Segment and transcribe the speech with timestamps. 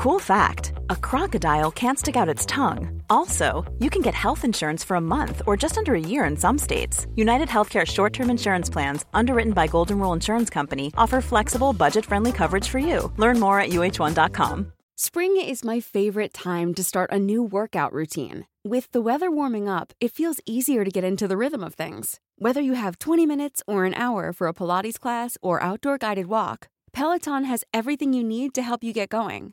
[0.00, 3.02] Cool fact a crocodile can't stick out its tongue.
[3.10, 6.38] Also, you can get health insurance for a month or just under a year in
[6.38, 7.06] some states.
[7.16, 12.06] United Healthcare short term insurance plans, underwritten by Golden Rule Insurance Company, offer flexible, budget
[12.06, 13.12] friendly coverage for you.
[13.18, 14.72] Learn more at uh1.com.
[14.96, 18.46] Spring is my favorite time to start a new workout routine.
[18.64, 22.20] With the weather warming up, it feels easier to get into the rhythm of things.
[22.36, 26.28] Whether you have 20 minutes or an hour for a Pilates class or outdoor guided
[26.28, 29.52] walk, Peloton has everything you need to help you get going.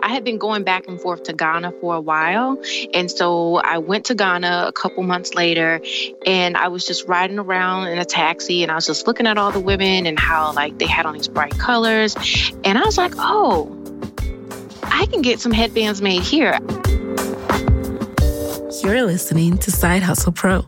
[0.00, 2.60] I had been going back and forth to Ghana for a while.
[2.94, 5.80] And so I went to Ghana a couple months later
[6.24, 9.38] and I was just riding around in a taxi and I was just looking at
[9.38, 12.16] all the women and how like they had on these bright colors.
[12.64, 13.74] And I was like, oh,
[14.82, 16.58] I can get some headbands made here.
[18.82, 20.64] You're listening to Side Hustle Pro,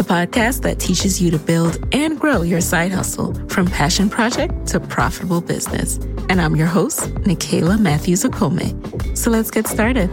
[0.00, 4.66] the podcast that teaches you to build and grow your side hustle from passion project
[4.66, 5.96] to profitable business.
[6.30, 8.72] And I'm your host, Nicaila Matthews Okome.
[9.14, 10.08] So let's get started.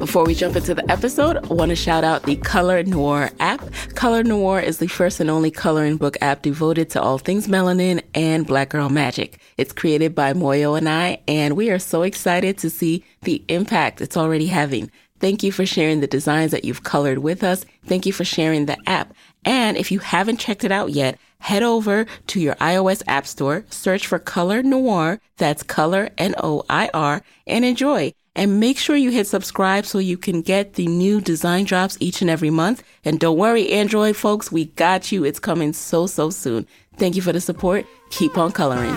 [0.00, 3.72] Before we jump into the episode, I want to shout out the Color Noir app.
[3.94, 8.02] Color Noir is the first and only coloring book app devoted to all things melanin
[8.16, 9.38] and black girl magic.
[9.56, 14.00] It's created by Moyo and I, and we are so excited to see the impact
[14.00, 14.90] it's already having.
[15.22, 17.64] Thank you for sharing the designs that you've colored with us.
[17.86, 19.14] Thank you for sharing the app.
[19.44, 23.64] And if you haven't checked it out yet, head over to your iOS app store,
[23.70, 28.14] search for Color Noir, that's Color N-O-I-R, and enjoy.
[28.34, 32.20] And make sure you hit subscribe so you can get the new design drops each
[32.20, 32.82] and every month.
[33.04, 35.22] And don't worry, Android folks, we got you.
[35.22, 36.66] It's coming so, so soon.
[36.96, 37.86] Thank you for the support.
[38.10, 38.96] Keep on coloring.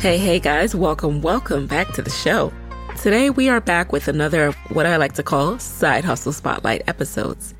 [0.00, 2.50] Hey, hey guys, welcome, welcome back to the show.
[3.06, 6.82] Today we are back with another of what I like to call side hustle spotlight
[6.88, 7.54] episodes.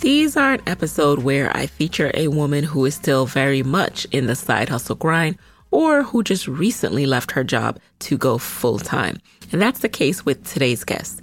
[0.00, 4.26] These are an episode where I feature a woman who is still very much in
[4.26, 5.36] the side hustle grind
[5.70, 9.20] or who just recently left her job to go full time.
[9.52, 11.22] And that's the case with today's guest.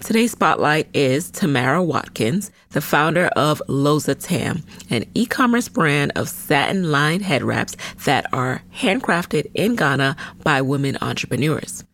[0.00, 6.90] Today's spotlight is Tomara Watkins, the founder of Loza Tam, an e-commerce brand of satin
[6.90, 11.84] lined head wraps that are handcrafted in Ghana by women entrepreneurs.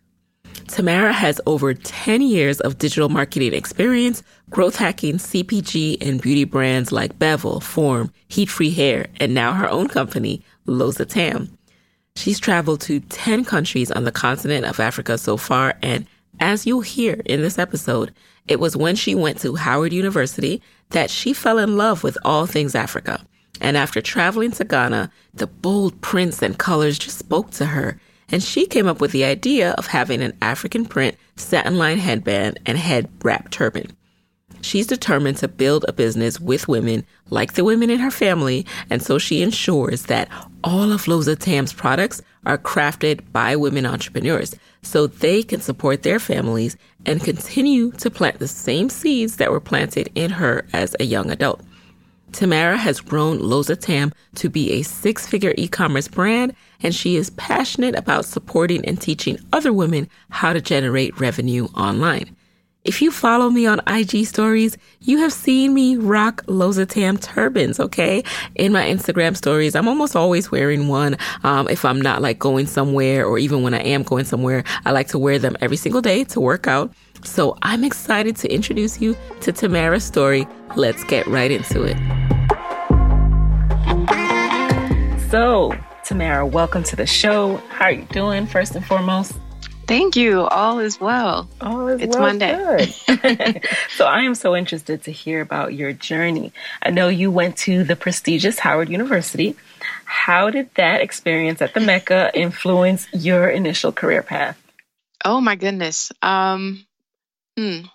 [0.69, 6.93] Tomara has over 10 years of digital marketing experience, growth hacking CPG and beauty brands
[6.93, 11.56] like Bevel, Form, Heat Free Hair, and now her own company, Loza Tam.
[12.17, 16.06] She's traveled to 10 countries on the continent of Africa so far, and
[16.41, 18.15] as you'll hear in this episode,
[18.47, 22.47] it was when she went to Howard University that she fell in love with all
[22.47, 23.25] things Africa.
[23.61, 28.00] And after traveling to Ghana, the bold prints and colors just spoke to her.
[28.31, 32.61] And she came up with the idea of having an African print satin line headband
[32.66, 33.97] and head wrap turban.
[34.61, 39.03] She's determined to build a business with women like the women in her family, and
[39.03, 40.28] so she ensures that
[40.65, 46.19] all of Loza Tam's products are crafted by women entrepreneurs so they can support their
[46.19, 51.05] families and continue to plant the same seeds that were planted in her as a
[51.05, 51.62] young adult.
[52.32, 57.16] Tomara has grown Loza Tam to be a six figure e commerce brand, and she
[57.16, 62.34] is passionate about supporting and teaching other women how to generate revenue online.
[62.84, 67.78] If you follow me on IG stories, you have seen me rock Loza Tam turbans,
[67.80, 68.22] okay?
[68.54, 71.16] In my Instagram stories, I'm almost always wearing one.
[71.44, 74.92] Um, if I'm not like going somewhere or even when I am going somewhere, I
[74.92, 76.92] like to wear them every single day to work out.
[77.25, 80.47] So I'm excited to introduce you to Tomara's story.
[80.76, 81.97] Let's get right into it.
[85.31, 85.75] So,
[86.05, 87.56] Tomara, welcome to the show.
[87.69, 89.32] How are you doing, first and foremost?
[89.87, 90.43] Thank you.
[90.43, 91.49] All is well.
[91.61, 92.26] All is it's well.
[92.26, 92.87] Monday.
[93.91, 96.53] so I am so interested to hear about your journey.
[96.82, 99.56] I know you went to the prestigious Howard University.
[100.05, 104.59] How did that experience at the Mecca influence your initial career path?
[105.25, 106.12] Oh my goodness.
[106.23, 106.87] Um,
[107.58, 107.87] hmm.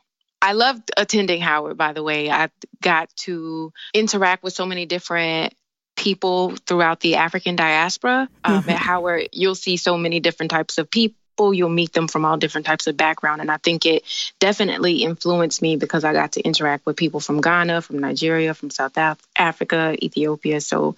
[0.41, 2.29] I loved attending Howard, by the way.
[2.29, 2.49] I
[2.81, 5.53] got to interact with so many different
[5.95, 8.27] people throughout the African diaspora.
[8.43, 8.69] Um, mm-hmm.
[8.69, 11.21] At Howard, you'll see so many different types of people
[11.51, 14.03] you'll meet them from all different types of background and i think it
[14.39, 18.69] definitely influenced me because i got to interact with people from ghana from nigeria from
[18.69, 20.95] south Af- africa ethiopia so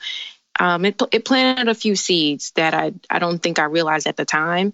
[0.60, 4.18] um, it, it planted a few seeds that I, I don't think I realized at
[4.18, 4.74] the time.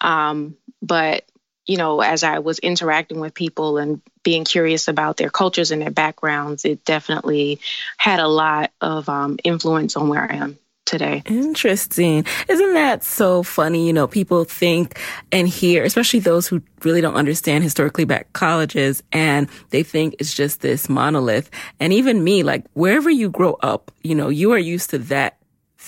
[0.00, 1.24] Um, but,
[1.66, 5.82] you know, as I was interacting with people and being curious about their cultures and
[5.82, 7.60] their backgrounds, it definitely
[7.96, 11.22] had a lot of um, influence on where I am today.
[11.26, 12.24] Interesting.
[12.48, 13.86] Isn't that so funny?
[13.86, 14.98] You know, people think
[15.32, 20.32] and hear, especially those who really don't understand historically black colleges, and they think it's
[20.32, 21.50] just this monolith.
[21.80, 25.36] And even me, like wherever you grow up, you know, you are used to that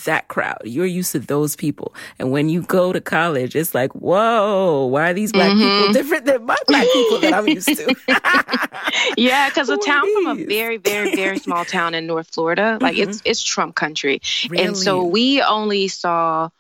[0.05, 0.61] that crowd.
[0.64, 1.94] You're used to those people.
[2.19, 5.87] And when you go to college, it's like, whoa, why are these black mm-hmm.
[5.87, 7.94] people different than my black people that I'm used to?
[9.17, 12.96] yeah, because a town from a very, very, very small town in North Florida, like
[12.96, 13.11] mm-hmm.
[13.11, 14.20] it's it's Trump country.
[14.49, 14.64] Really?
[14.64, 16.50] And so we only saw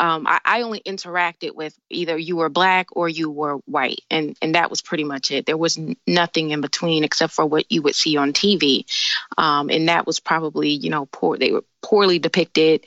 [0.00, 4.34] um, I, I, only interacted with either you were black or you were white, and
[4.40, 5.44] and that was pretty much it.
[5.44, 8.86] There was n- nothing in between except for what you would see on TV,
[9.36, 11.36] um, and that was probably you know poor.
[11.36, 12.86] They were poorly depicted,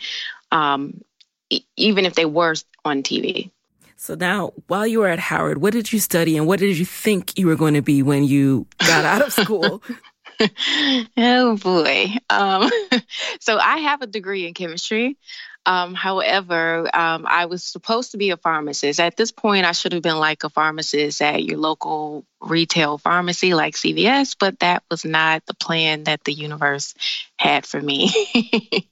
[0.52, 1.04] um,
[1.52, 3.52] e- even if they were on TV.
[3.96, 6.86] So now, while you were at Howard, what did you study, and what did you
[6.86, 9.84] think you were going to be when you got out of school?
[11.18, 12.08] oh boy.
[12.30, 12.70] Um,
[13.40, 15.18] so I have a degree in chemistry.
[15.66, 19.00] Um, however, um, I was supposed to be a pharmacist.
[19.00, 23.54] At this point, I should have been like a pharmacist at your local retail pharmacy
[23.54, 26.94] like CVS, but that was not the plan that the universe
[27.38, 28.12] had for me.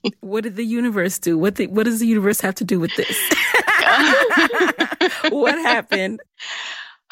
[0.22, 1.38] what did the universe do?
[1.38, 3.18] What the, what does the universe have to do with this?
[5.30, 6.22] what happened?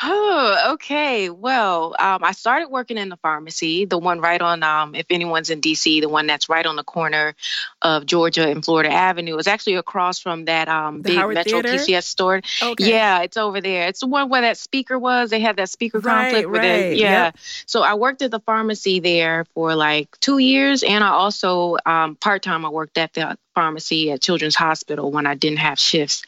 [0.02, 1.30] Oh, okay.
[1.30, 5.50] Well, um, I started working in the pharmacy, the one right on, um, if anyone's
[5.50, 7.36] in DC, the one that's right on the corner
[7.82, 9.38] of Georgia and Florida Avenue.
[9.38, 11.78] It's actually across from that um, big Howard Metro Theater?
[11.78, 12.42] PCS store.
[12.62, 12.90] Okay.
[12.90, 13.88] Yeah, it's over there.
[13.88, 15.32] It's the one where that speaker was.
[15.32, 16.66] They had that speaker Right, with right.
[16.66, 16.98] it.
[16.98, 17.26] Yeah.
[17.26, 17.38] Yep.
[17.66, 22.16] So I worked at the pharmacy there for like two years, and I also um,
[22.16, 26.24] part time I worked at the pharmacy at Children's Hospital when I didn't have shifts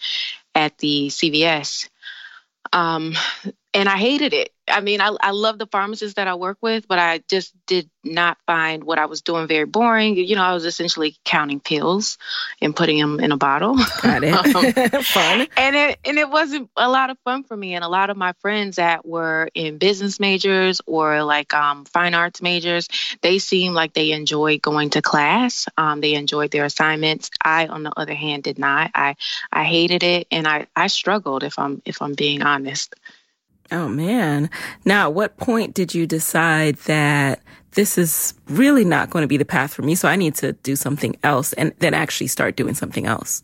[0.53, 1.87] at the CVS.
[2.73, 3.15] Um,
[3.73, 4.51] and I hated it.
[4.67, 7.89] I mean, I, I love the pharmacists that I work with, but I just did
[8.03, 10.15] not find what I was doing very boring.
[10.15, 12.17] You know, I was essentially counting pills
[12.61, 13.77] and putting them in a bottle.
[14.01, 14.31] Got it.
[14.41, 14.71] Um,
[15.03, 15.47] Fun.
[15.57, 17.75] and it and it wasn't a lot of fun for me.
[17.75, 22.13] And a lot of my friends that were in business majors or like um, fine
[22.13, 22.87] arts majors,
[23.21, 25.67] they seemed like they enjoyed going to class.
[25.77, 27.29] Um, they enjoyed their assignments.
[27.43, 28.91] I, on the other hand, did not.
[28.95, 29.15] I
[29.51, 32.95] I hated it, and I I struggled if I'm if I'm being honest.
[33.71, 34.49] Oh man.
[34.85, 37.41] Now, at what point did you decide that
[37.71, 39.95] this is really not going to be the path for me?
[39.95, 43.41] So I need to do something else and then actually start doing something else.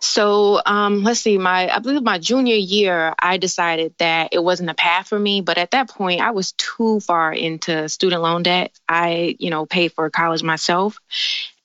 [0.00, 4.70] So um, let's see, my I believe my junior year, I decided that it wasn't
[4.70, 5.40] a path for me.
[5.40, 8.72] But at that point, I was too far into student loan debt.
[8.88, 10.98] I, you know, paid for college myself,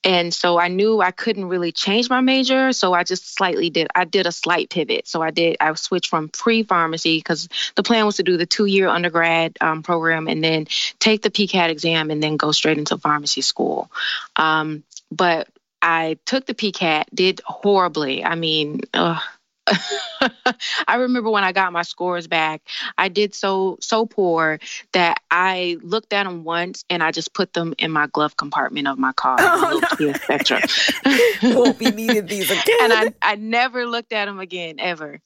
[0.04, 2.72] and so I knew I couldn't really change my major.
[2.72, 3.88] So I just slightly did.
[3.94, 5.08] I did a slight pivot.
[5.08, 5.56] So I did.
[5.60, 10.28] I switched from pre-pharmacy because the plan was to do the two-year undergrad um, program
[10.28, 10.66] and then
[10.98, 13.90] take the PCAT exam and then go straight into pharmacy school.
[14.36, 15.48] Um, but
[15.80, 18.24] I took the PCAT, did horribly.
[18.24, 19.22] I mean, ugh.
[20.86, 22.62] I remember when I got my scores back,
[22.98, 24.58] I did so so poor
[24.92, 28.88] that I looked at them once and I just put them in my glove compartment
[28.88, 29.36] of my car.
[29.56, 31.54] Oh, no.
[31.54, 32.64] Won't be needing these again.
[32.82, 35.20] and I, I never looked at them again ever.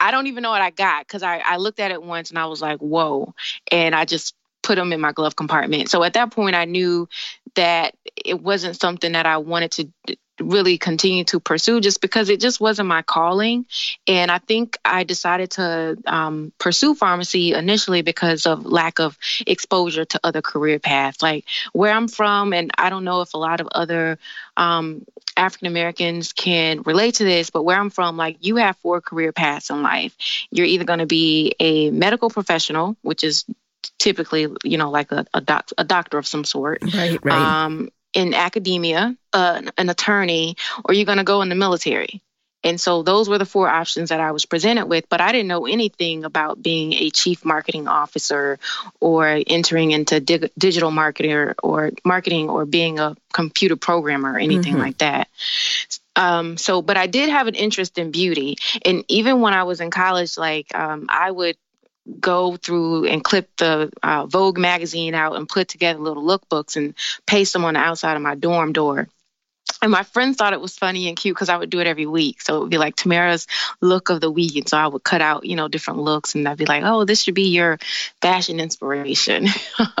[0.00, 2.38] I don't even know what I got because I, I looked at it once and
[2.38, 3.34] I was like, whoa.
[3.70, 5.90] And I just put them in my glove compartment.
[5.90, 7.08] So at that point, I knew
[7.54, 7.94] that
[8.24, 12.60] it wasn't something that I wanted to really continue to pursue just because it just
[12.60, 13.66] wasn't my calling.
[14.06, 20.04] And I think I decided to um, pursue pharmacy initially because of lack of exposure
[20.04, 21.22] to other career paths.
[21.22, 24.18] Like where I'm from, and I don't know if a lot of other
[24.56, 25.04] um,
[25.36, 29.32] African Americans can relate to this, but where I'm from, like you have four career
[29.32, 30.16] paths in life.
[30.50, 33.44] You're either going to be a medical professional, which is
[33.98, 36.82] typically, you know, like a, a, doc, a doctor of some sort.
[36.94, 37.64] Right, right.
[37.64, 42.22] Um, in academia, uh, an attorney, or you're going to go in the military.
[42.64, 45.46] And so those were the four options that I was presented with, but I didn't
[45.46, 48.58] know anything about being a chief marketing officer
[49.00, 54.72] or entering into dig- digital marketer or marketing or being a computer programmer or anything
[54.72, 54.82] mm-hmm.
[54.82, 55.28] like that.
[56.16, 58.56] Um, so, but I did have an interest in beauty.
[58.84, 61.56] And even when I was in college, like um, I would
[62.20, 66.94] go through and clip the uh, Vogue magazine out and put together little lookbooks and
[67.26, 69.08] paste them on the outside of my dorm door.
[69.80, 72.06] And my friends thought it was funny and cute because I would do it every
[72.06, 72.40] week.
[72.40, 73.46] So it would be like Tomara's
[73.80, 74.56] look of the week.
[74.56, 77.04] And so I would cut out, you know, different looks and I'd be like, oh,
[77.04, 77.78] this should be your
[78.20, 79.46] fashion inspiration.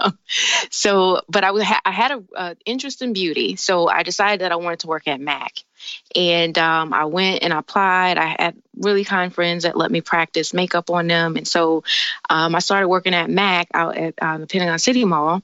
[0.70, 3.54] so, but I, would ha- I had an interest in beauty.
[3.54, 5.62] So I decided that I wanted to work at MAC.
[6.14, 8.18] And um, I went and applied.
[8.18, 11.36] I had really kind friends that let me practice makeup on them.
[11.36, 11.84] And so
[12.30, 15.42] um, I started working at MAC out at uh, the Pentagon City Mall.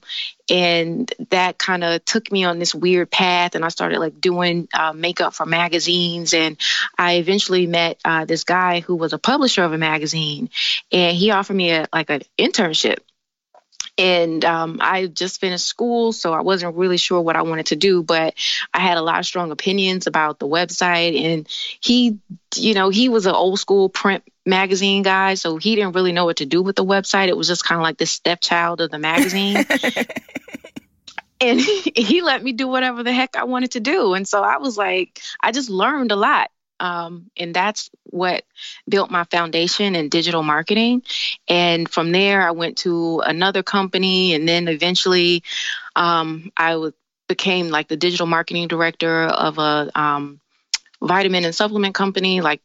[0.50, 3.54] And that kind of took me on this weird path.
[3.54, 6.34] And I started like doing uh, makeup for magazines.
[6.34, 6.56] And
[6.98, 10.50] I eventually met uh, this guy who was a publisher of a magazine.
[10.92, 12.98] And he offered me a, like an internship
[13.96, 17.76] and um, I just finished school, so I wasn't really sure what I wanted to
[17.76, 18.34] do, but
[18.72, 21.20] I had a lot of strong opinions about the website.
[21.20, 21.48] And
[21.80, 22.18] he,
[22.56, 26.24] you know, he was an old school print magazine guy, so he didn't really know
[26.24, 27.28] what to do with the website.
[27.28, 29.64] It was just kind of like the stepchild of the magazine.
[31.40, 31.60] and
[31.94, 34.14] he let me do whatever the heck I wanted to do.
[34.14, 36.50] And so I was like, I just learned a lot.
[36.80, 38.44] Um, and that's what
[38.88, 41.02] built my foundation in digital marketing.
[41.48, 45.42] And from there, I went to another company, and then eventually,
[45.96, 46.90] um, I
[47.28, 50.40] became like the digital marketing director of a um,
[51.02, 52.60] vitamin and supplement company like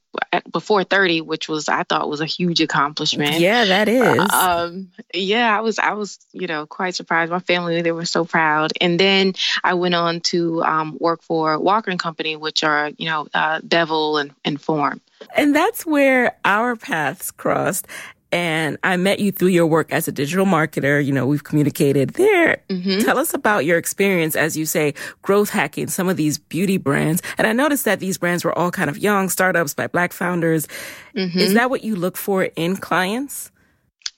[0.51, 3.39] before 30 which was i thought was a huge accomplishment.
[3.39, 4.31] Yeah that is.
[4.31, 7.31] Um, yeah i was i was you know quite surprised.
[7.31, 8.71] My family they were so proud.
[8.81, 9.33] And then
[9.63, 13.61] i went on to um, work for walker and company which are you know uh,
[13.63, 15.01] bevel and, and form.
[15.35, 17.87] And that's where our paths crossed
[18.31, 21.03] and I met you through your work as a digital marketer.
[21.03, 22.61] You know, we've communicated there.
[22.69, 22.99] Mm-hmm.
[22.99, 27.21] Tell us about your experience, as you say, growth hacking some of these beauty brands.
[27.37, 30.67] And I noticed that these brands were all kind of young startups by Black founders.
[31.15, 31.39] Mm-hmm.
[31.39, 33.51] Is that what you look for in clients?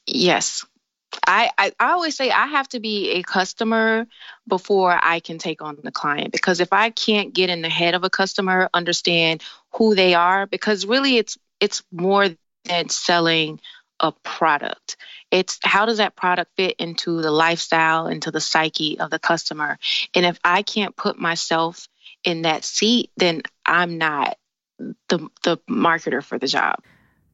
[0.06, 0.66] Yes.
[1.28, 4.08] I, I, I always say I have to be a customer
[4.48, 7.96] before I can take on the client because if I can't get in the head
[7.96, 12.30] of a customer, understand who they are, because really it's it's more
[12.66, 13.60] than selling
[14.02, 14.98] a product.
[15.30, 19.78] It's how does that product fit into the lifestyle, into the psyche of the customer?
[20.14, 21.88] And if I can't put myself
[22.24, 24.38] in that seat, then I'm not
[25.08, 26.80] the the marketer for the job.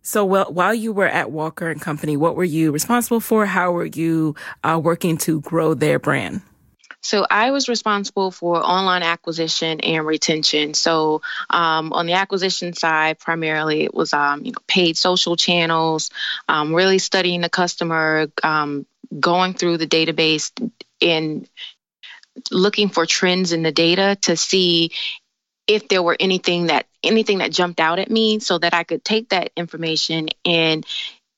[0.01, 3.45] So well, while you were at Walker and Company, what were you responsible for?
[3.45, 6.41] How were you uh, working to grow their brand?
[7.07, 10.73] So I was responsible for online acquisition and retention.
[10.73, 16.09] So um, on the acquisition side, primarily it was um, you know paid social channels,
[16.49, 18.85] um, really studying the customer, um,
[19.17, 20.51] going through the database
[21.01, 21.47] and
[22.51, 24.91] looking for trends in the data to see
[25.65, 29.05] if there were anything that anything that jumped out at me so that I could
[29.05, 30.85] take that information and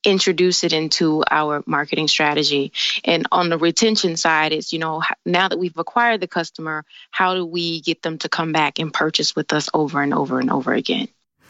[0.03, 2.71] introduce it into our marketing strategy.
[3.03, 7.35] And on the retention side, is you know now that we've acquired the customer, how
[7.35, 10.51] do we get them to come back and purchase with us over and over and
[10.51, 11.07] over again?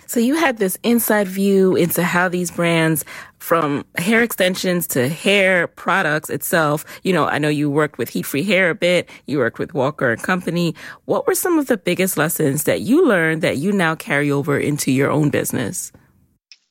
[0.09, 3.05] So you had this inside view into how these brands
[3.37, 6.83] from hair extensions to hair products itself.
[7.03, 9.07] You know, I know you worked with Heat Free Hair a bit.
[9.27, 10.73] You worked with Walker and Company.
[11.05, 14.57] What were some of the biggest lessons that you learned that you now carry over
[14.57, 15.91] into your own business?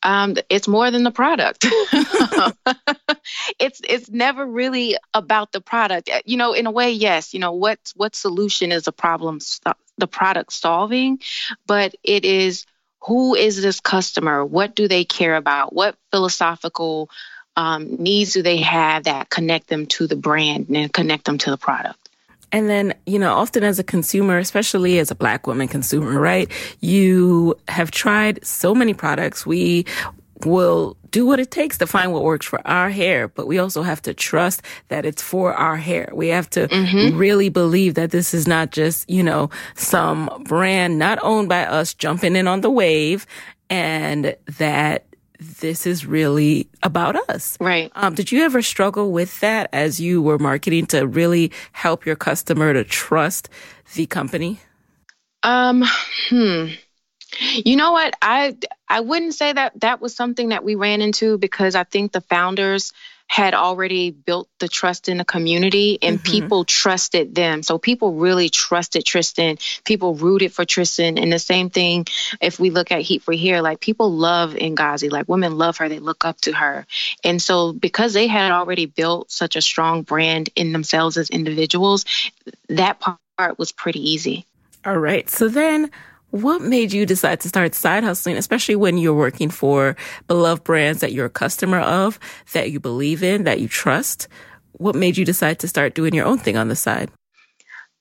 [0.03, 1.67] Um, it's more than the product.
[3.59, 6.11] it's it's never really about the product.
[6.25, 7.35] You know, in a way, yes.
[7.35, 9.41] You know, what what solution is the problem
[9.99, 11.21] the product solving,
[11.67, 12.67] but it is
[13.01, 14.45] who is this customer?
[14.45, 15.73] What do they care about?
[15.73, 17.11] What philosophical
[17.57, 21.51] um, needs do they have that connect them to the brand and connect them to
[21.51, 22.08] the product?
[22.51, 26.51] And then, you know, often as a consumer, especially as a black woman consumer, right?
[26.81, 29.45] You have tried so many products.
[29.45, 29.85] We
[30.45, 33.83] will do what it takes to find what works for our hair, but we also
[33.83, 36.11] have to trust that it's for our hair.
[36.13, 37.17] We have to mm-hmm.
[37.17, 41.95] really believe that this is not just, you know, some brand not owned by us
[41.95, 43.27] jumping in on the wave
[43.71, 45.07] and that
[45.39, 47.57] this is really about us.
[47.61, 47.93] Right.
[47.95, 52.17] Um, did you ever struggle with that as you were marketing to really help your
[52.17, 53.49] customer to trust
[53.95, 54.61] the company?
[55.43, 55.85] Um,
[56.29, 56.67] hmm.
[57.41, 58.15] You know what?
[58.21, 58.57] I
[58.89, 62.23] I wouldn't say that that was something that we ran into because I think the
[62.23, 62.93] founders
[63.29, 66.33] had already built the trust in the community and mm-hmm.
[66.33, 67.63] people trusted them.
[67.63, 69.59] So people really trusted Tristan.
[69.85, 71.19] People rooted for Tristan.
[71.19, 72.07] And the same thing
[72.41, 75.91] if we look at Heat Free Hair, like people love Ngozi, like women love her,
[75.91, 76.87] they look up to her.
[77.23, 82.07] And so because they had already built such a strong brand in themselves as individuals,
[82.71, 84.47] that part was pretty easy.
[84.87, 85.29] All right.
[85.29, 85.91] So then
[86.31, 91.01] what made you decide to start side hustling, especially when you're working for beloved brands
[91.01, 92.19] that you're a customer of,
[92.53, 94.29] that you believe in, that you trust?
[94.73, 97.11] What made you decide to start doing your own thing on the side?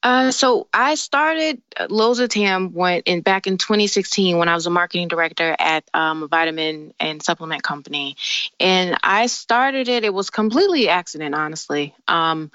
[0.03, 4.69] Uh, so I started Loza Tam went in back in 2016 when I was a
[4.69, 8.15] marketing director at um, a vitamin and supplement company,
[8.59, 10.03] and I started it.
[10.03, 11.95] It was completely accident, honestly.
[12.07, 12.51] Um,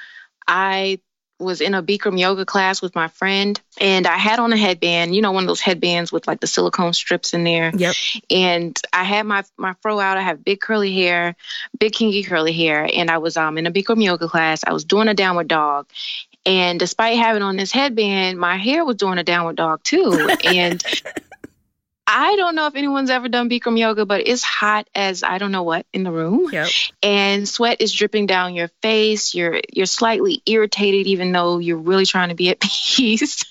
[0.46, 1.00] I
[1.42, 5.14] was in a Bikram yoga class with my friend and I had on a headband,
[5.14, 7.72] you know, one of those headbands with like the silicone strips in there.
[7.74, 7.94] Yep.
[8.30, 10.16] And I had my my fro out.
[10.16, 11.34] I have big curly hair,
[11.78, 14.64] big kinky curly hair, and I was um in a Bikram yoga class.
[14.64, 15.86] I was doing a downward dog.
[16.44, 20.28] And despite having on this headband, my hair was doing a downward dog too.
[20.44, 20.82] And
[22.06, 25.52] I don't know if anyone's ever done Bikram yoga, but it's hot as I don't
[25.52, 26.50] know what in the room.
[26.52, 26.68] Yep.
[27.02, 29.34] And sweat is dripping down your face.
[29.34, 33.44] You're you're slightly irritated even though you're really trying to be at peace.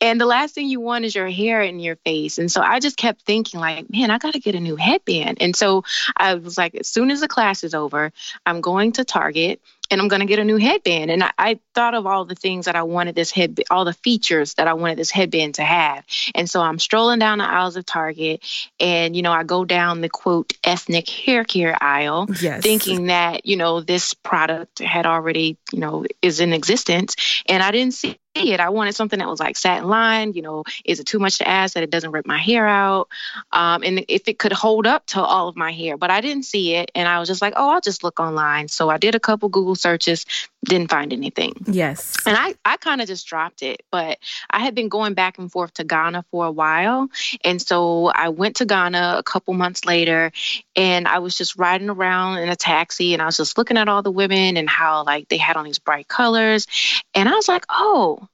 [0.00, 2.38] and the last thing you want is your hair in your face.
[2.38, 5.38] And so I just kept thinking like, man, I got to get a new headband.
[5.40, 5.84] And so
[6.16, 8.12] I was like as soon as the class is over,
[8.44, 11.10] I'm going to Target and I'm going to get a new headband.
[11.10, 13.92] And I, I, thought of all the things that I wanted this head, all the
[13.92, 16.06] features that I wanted this headband to have.
[16.34, 18.42] And so I'm strolling down the aisles of Target,
[18.80, 22.62] and you know, I go down the quote ethnic hair care aisle, yes.
[22.62, 27.16] thinking that you know this product had already you know is in existence,
[27.46, 28.60] and I didn't see it.
[28.60, 30.36] I wanted something that was like satin lined.
[30.36, 33.08] You know, is it too much to ask that it doesn't rip my hair out?
[33.52, 36.44] Um, and if it could hold up to all of my hair, but I didn't
[36.44, 38.68] see it, and I was just like, oh, I'll just look online.
[38.68, 40.26] So I did a couple Google searches,
[40.66, 41.54] didn't find anything.
[41.66, 42.16] Yes.
[42.26, 44.18] And I, I kind of just dropped it, but
[44.50, 47.08] I had been going back and forth to Ghana for a while.
[47.44, 50.32] And so I went to Ghana a couple months later
[50.74, 53.88] and I was just riding around in a taxi and I was just looking at
[53.88, 56.66] all the women and how like they had on these bright colors.
[57.14, 58.28] And I was like, oh,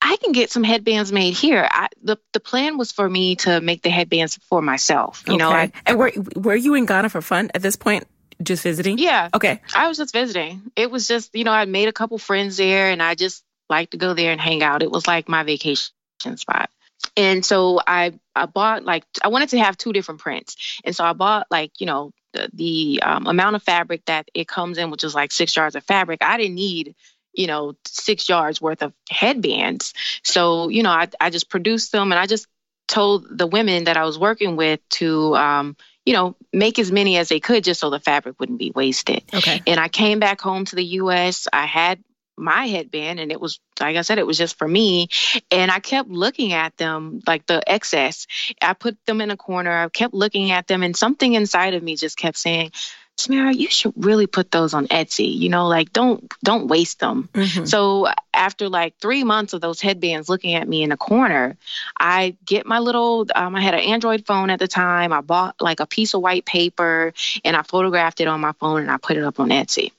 [0.00, 1.66] I can get some headbands made here.
[1.68, 5.24] I, the the plan was for me to make the headbands for myself.
[5.26, 5.38] You okay.
[5.38, 8.06] know, I, and were were you in Ghana for fun at this point?
[8.42, 8.98] Just visiting?
[8.98, 9.28] Yeah.
[9.34, 9.60] Okay.
[9.74, 10.70] I was just visiting.
[10.76, 13.90] It was just, you know, I made a couple friends there and I just like
[13.90, 14.82] to go there and hang out.
[14.82, 15.90] It was like my vacation
[16.36, 16.70] spot.
[17.16, 20.80] And so I I bought like I wanted to have two different prints.
[20.84, 24.46] And so I bought like, you know, the, the um, amount of fabric that it
[24.46, 26.22] comes in, which is like six yards of fabric.
[26.22, 26.94] I didn't need
[27.36, 29.92] you know, six yards worth of headbands.
[30.24, 32.46] So, you know, I, I just produced them and I just
[32.88, 37.18] told the women that I was working with to, um, you know, make as many
[37.18, 39.24] as they could just so the fabric wouldn't be wasted.
[39.34, 39.60] Okay.
[39.66, 41.48] And I came back home to the US.
[41.52, 42.02] I had
[42.38, 45.08] my headband and it was like I said it was just for me
[45.50, 48.26] and I kept looking at them like the excess
[48.60, 51.82] I put them in a corner I kept looking at them and something inside of
[51.82, 52.72] me just kept saying
[53.18, 55.38] Samara, you should really put those on Etsy.
[55.38, 57.28] You know, like don't don't waste them.
[57.32, 57.64] Mm-hmm.
[57.64, 61.56] So after like three months of those headbands looking at me in a corner,
[61.98, 63.26] I get my little.
[63.34, 65.12] Um, I had an Android phone at the time.
[65.12, 68.82] I bought like a piece of white paper and I photographed it on my phone
[68.82, 69.92] and I put it up on Etsy.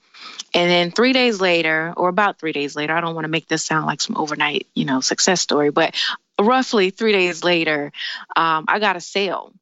[0.53, 3.47] And then three days later, or about three days later, I don't want to make
[3.47, 5.95] this sound like some overnight, you know, success story, but
[6.39, 7.91] roughly three days later,
[8.35, 9.53] um, I got a sale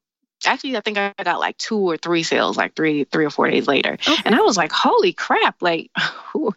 [0.45, 3.50] actually I think I got like two or three sales like three three or four
[3.50, 3.93] days later.
[3.93, 4.21] Okay.
[4.26, 5.91] And I was like, holy crap, like
[6.34, 6.54] who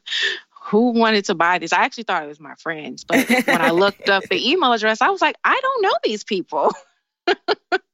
[0.68, 1.72] who wanted to buy this?
[1.72, 5.00] I actually thought it was my friends, but when I looked up the email address,
[5.00, 6.72] I was like, I don't know these people.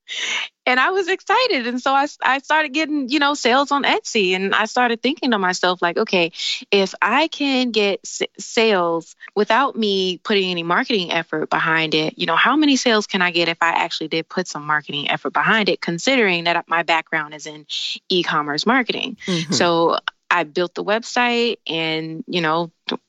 [0.66, 1.66] and I was excited.
[1.66, 4.30] And so I, I started getting, you know, sales on Etsy.
[4.30, 6.32] And I started thinking to myself, like, okay,
[6.70, 12.26] if I can get s- sales without me putting any marketing effort behind it, you
[12.26, 15.32] know, how many sales can I get if I actually did put some marketing effort
[15.32, 17.66] behind it, considering that my background is in
[18.08, 19.18] e commerce marketing?
[19.26, 19.52] Mm-hmm.
[19.52, 19.98] So
[20.30, 23.00] I built the website and, you know, th-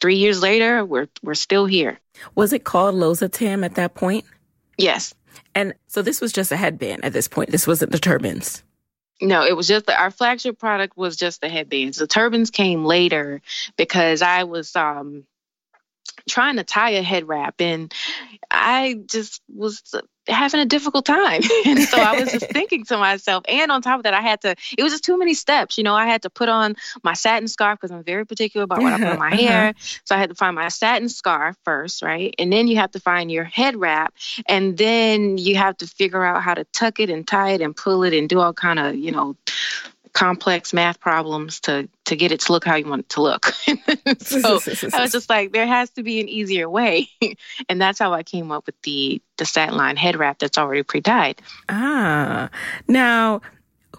[0.00, 2.00] three years later, we're, we're still here.
[2.34, 4.24] Was it called Loza Tam at that point?
[4.76, 5.14] Yes.
[5.54, 7.50] And so this was just a headband at this point.
[7.50, 8.62] This wasn't the turbans.
[9.20, 11.98] No, it was just the, our flagship product was just the headbands.
[11.98, 13.40] The turbans came later
[13.76, 15.24] because I was um
[16.28, 17.92] trying to tie a head wrap and
[18.50, 19.82] I just was
[20.28, 21.42] having a difficult time.
[21.66, 24.40] and so I was just thinking to myself, and on top of that, I had
[24.42, 25.78] to, it was just too many steps.
[25.78, 28.80] You know, I had to put on my satin scarf because I'm very particular about
[28.80, 29.36] what I put on my uh-huh.
[29.36, 29.74] hair.
[30.04, 32.34] So I had to find my satin scarf first, right?
[32.38, 34.14] And then you have to find your head wrap.
[34.46, 37.76] And then you have to figure out how to tuck it and tie it and
[37.76, 39.36] pull it and do all kind of, you know,
[40.14, 43.46] complex math problems to to get it to look how you want it to look.
[44.18, 44.60] so
[44.92, 47.10] I was just like, there has to be an easier way,
[47.68, 50.84] and that's how I came up with the the satin line head wrap that's already
[50.84, 51.42] pre dyed.
[51.68, 52.48] Ah,
[52.88, 53.42] now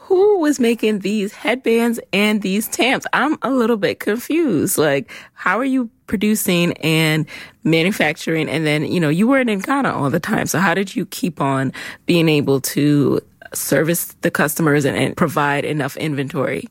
[0.06, 3.08] who was making these headbands and these tamps?
[3.12, 4.78] I'm a little bit confused.
[4.78, 7.26] Like, how are you producing and
[7.64, 8.48] manufacturing?
[8.48, 10.46] And then, you know, you weren't in Ghana all the time.
[10.46, 11.74] So how did you keep on
[12.06, 13.20] being able to
[13.56, 16.68] service the customers and, and provide enough inventory?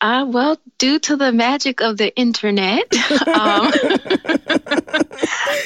[0.00, 2.84] Uh, well, due to the magic of the internet,
[3.26, 3.72] um,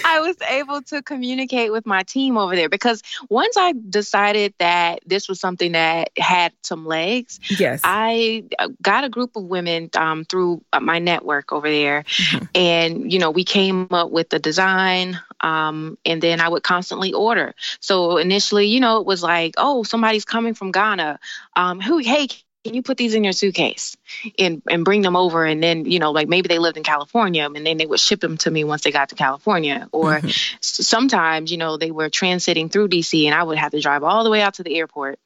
[0.04, 5.00] I was able to communicate with my team over there because once I decided that
[5.04, 9.90] this was something that had some legs, yes, I uh, got a group of women
[9.96, 12.44] um, through uh, my network over there, mm-hmm.
[12.54, 17.12] and you know we came up with the design, um, and then I would constantly
[17.12, 17.54] order.
[17.80, 21.18] So initially, you know, it was like, oh, somebody's coming from Ghana.
[21.56, 22.28] Um, who, hey,
[22.64, 23.96] can you put these in your suitcase
[24.38, 25.44] and and bring them over?
[25.44, 28.20] And then you know like maybe they lived in california and then they would ship
[28.20, 29.88] them to me once they got to california.
[29.92, 30.56] Or mm-hmm.
[30.60, 34.24] sometimes you know they were transiting through dc and i would have to drive all
[34.24, 35.18] the way out to the airport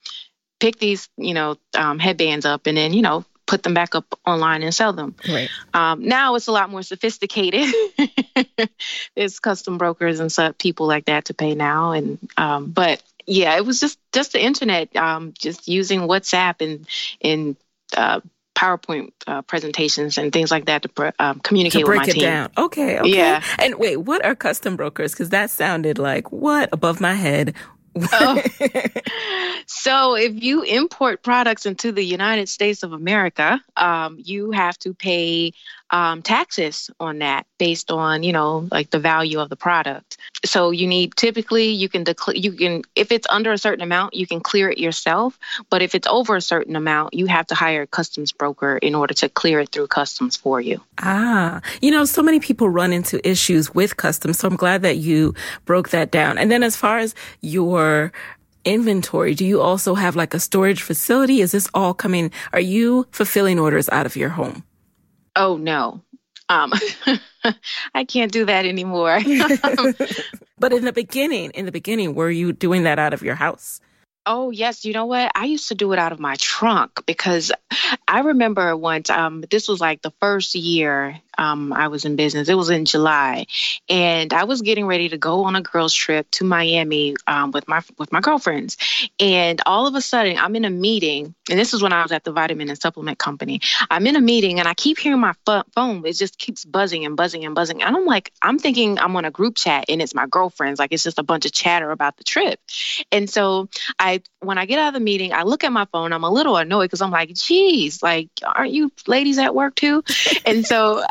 [0.61, 4.19] pick these you know um, headbands up and then you know put them back up
[4.25, 5.15] online and sell them.
[5.29, 5.51] Right.
[5.73, 7.73] Um, now it's a lot more sophisticated.
[9.17, 11.93] There's custom brokers and such people like that to pay now.
[11.93, 16.87] And um, but yeah, it was just just the internet, um, just using WhatsApp and
[17.21, 17.57] and
[17.97, 18.21] uh,
[18.55, 22.11] PowerPoint uh, presentations and things like that to pr- um, communicate to break with my
[22.11, 22.23] it team.
[22.23, 22.51] down.
[22.57, 23.17] Okay, okay.
[23.17, 23.43] Yeah.
[23.59, 25.13] And wait, what are custom brokers?
[25.13, 27.55] Because that sounded like what above my head.
[28.13, 28.43] oh.
[29.67, 34.95] so if you import products into the United States of America, um, you have to
[34.95, 35.53] pay
[35.95, 40.19] um, taxes on that based on you know like the value of the product.
[40.45, 44.15] So you need typically you can declare you can if it's under a certain amount
[44.15, 45.39] you can clear it yourself,
[45.71, 48.97] but if it's over a certain amount you have to hire a customs broker in
[48.97, 50.81] order to clear it through customs for you.
[50.99, 54.97] Ah, you know so many people run into issues with customs, so I'm glad that
[54.97, 56.39] you broke that down.
[56.39, 58.11] And then as far as your
[58.65, 61.41] inventory, do you also have like a storage facility?
[61.41, 62.33] Is this all coming?
[62.53, 64.65] Are you fulfilling orders out of your home?
[65.37, 66.03] Oh no.
[66.49, 66.73] Um,
[67.95, 69.19] I can't do that anymore.
[70.59, 73.81] but in the beginning, in the beginning, were you doing that out of your house?
[74.27, 74.87] Oh, yes.
[74.87, 75.33] You know what?
[75.35, 77.53] I used to do it out of my trunk because
[78.09, 82.49] I remember once, um, this was like the first year um, I was in business.
[82.49, 83.47] It was in July,
[83.89, 87.69] and I was getting ready to go on a girls' trip to Miami um, with
[87.69, 88.77] my with my girlfriends.
[89.19, 92.13] And all of a sudden, I'm in a meeting, and this is when I was
[92.13, 93.61] at the vitamin and supplement company.
[93.91, 95.35] I'm in a meeting, and I keep hearing my
[95.75, 96.05] phone.
[96.07, 97.83] It just keeps buzzing and buzzing and buzzing.
[97.83, 100.79] And I'm like, I'm thinking I'm on a group chat, and it's my girlfriends.
[100.79, 102.61] Like it's just a bunch of chatter about the trip.
[103.11, 106.13] And so I, when I get out of the meeting, I look at my phone.
[106.13, 110.03] I'm a little annoyed because I'm like, geez, like, aren't you ladies at work too?
[110.47, 111.03] and so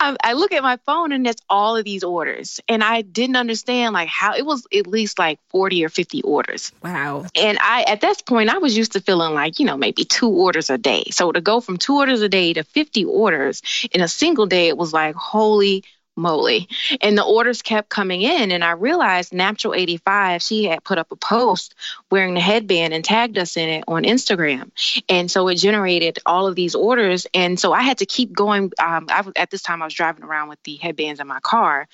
[0.00, 2.60] I, I look at my phone and it's all of these orders.
[2.68, 6.72] And I didn't understand like how it was at least like 40 or 50 orders.
[6.82, 7.26] Wow.
[7.34, 10.28] And I, at this point, I was used to feeling like, you know, maybe two
[10.28, 11.04] orders a day.
[11.10, 13.62] So to go from two orders a day to 50 orders
[13.92, 15.84] in a single day, it was like, holy
[16.16, 16.68] moly.
[17.00, 18.52] And the orders kept coming in.
[18.52, 21.74] And I realized Natural 85, she had put up a post
[22.10, 24.70] wearing the headband and tagged us in it on Instagram.
[25.08, 27.26] And so it generated all of these orders.
[27.34, 28.72] And so I had to keep going.
[28.78, 31.88] Um, I, at this time, I was driving around with the headbands in my car.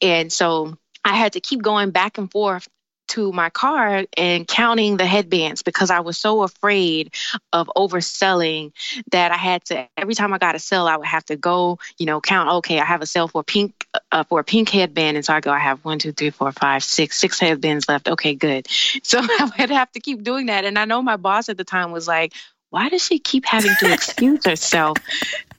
[0.00, 2.68] And so I had to keep going back and forth
[3.08, 7.14] to my car and counting the headbands because I was so afraid
[7.52, 8.72] of overselling
[9.10, 11.78] that I had to every time I got a sell I would have to go
[11.98, 15.16] you know count okay I have a sell for pink uh, for a pink headband.
[15.16, 18.08] And so I go I have one two three four five six six headbands left.
[18.08, 18.68] Okay good.
[19.02, 20.64] So I would have to keep doing that.
[20.64, 22.32] And I know my boss at the time was like
[22.70, 24.98] why does she keep having to excuse herself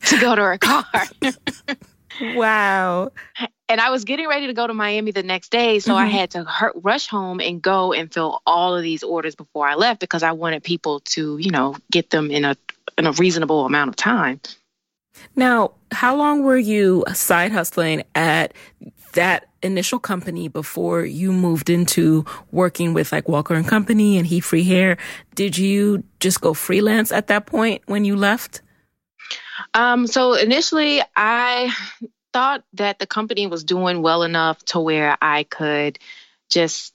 [0.07, 0.85] to go to her car?
[2.21, 3.11] Wow
[3.67, 6.05] and I was getting ready to go to Miami the next day, so mm-hmm.
[6.05, 9.75] I had to rush home and go and fill all of these orders before I
[9.75, 12.55] left because I wanted people to, you know, get them in a
[12.97, 14.39] in a reasonable amount of time.
[15.35, 18.53] Now, how long were you side hustling at
[19.13, 24.41] that initial company before you moved into working with like Walker and Company and Heat
[24.41, 24.97] Free Hair?
[25.33, 28.61] Did you just go freelance at that point when you left?
[29.73, 31.73] Um, so initially, I
[32.35, 35.97] thought that the company was doing well enough to where I could
[36.49, 36.93] just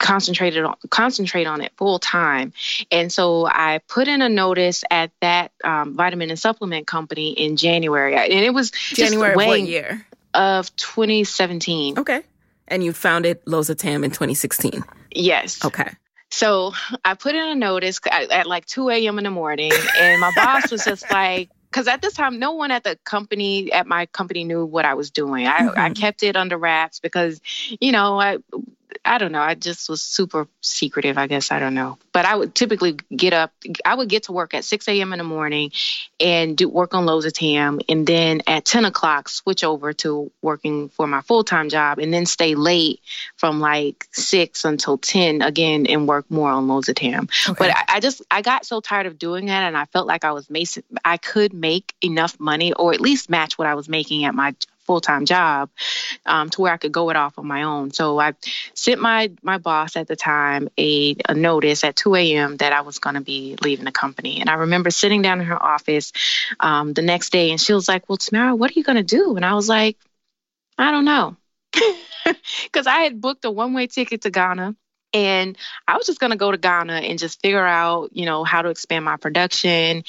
[0.00, 2.52] concentrate on concentrate on it full time.
[2.90, 7.56] And so i put in a notice at that um, vitamin and supplement company in
[7.56, 8.16] january.
[8.16, 10.04] And it was january of what year?
[10.34, 12.22] of 2017 okay.
[12.66, 14.82] And you founded Loza Tam in 2016
[15.14, 15.64] yes.
[15.64, 15.90] Okay.
[16.32, 16.72] So
[17.04, 19.18] I put in a notice at, at like 2 a.m.
[19.18, 22.70] in the morning, and my boss was just like, because at this time, no one
[22.70, 25.46] at the company, at my company, knew what I was doing.
[25.46, 25.80] I, mm-hmm.
[25.80, 27.40] I kept it under wraps because,
[27.80, 28.38] you know, I,
[29.04, 29.40] I don't know.
[29.40, 31.50] I just was super secretive, I guess.
[31.50, 31.98] I don't know.
[32.12, 33.52] But I would typically get up,
[33.84, 35.12] I would get to work at 6 a.m.
[35.12, 35.72] in the morning
[36.20, 37.80] and do work on Loza Tam.
[37.88, 42.14] And then at 10 o'clock, switch over to working for my full time job and
[42.14, 43.00] then stay late
[43.36, 47.28] from like 6 until 10 again and work more on Loza Tam.
[47.48, 47.56] Okay.
[47.58, 50.24] But I, I, just, I got so tired of doing that and I felt like
[50.24, 53.88] I was making, I could make enough money or at least match what I was
[53.88, 55.70] making at my full time job
[56.26, 57.90] um, to where I could go it off on my own.
[57.92, 58.34] So I
[58.74, 62.56] sent my my boss at the time a, a notice at 2 a.m.
[62.58, 64.40] that I was going to be leaving the company.
[64.40, 66.12] And I remember sitting down in her office
[66.60, 69.02] um, the next day, and she was like, "Well, Tomara, what are you going to
[69.02, 69.96] do?" And I was like,
[70.78, 71.36] "I don't know,"
[72.64, 74.76] because I had booked a one way ticket to Ghana.
[75.14, 78.44] And I was just going to go to Ghana and just figure out, you know,
[78.44, 80.04] how to expand my production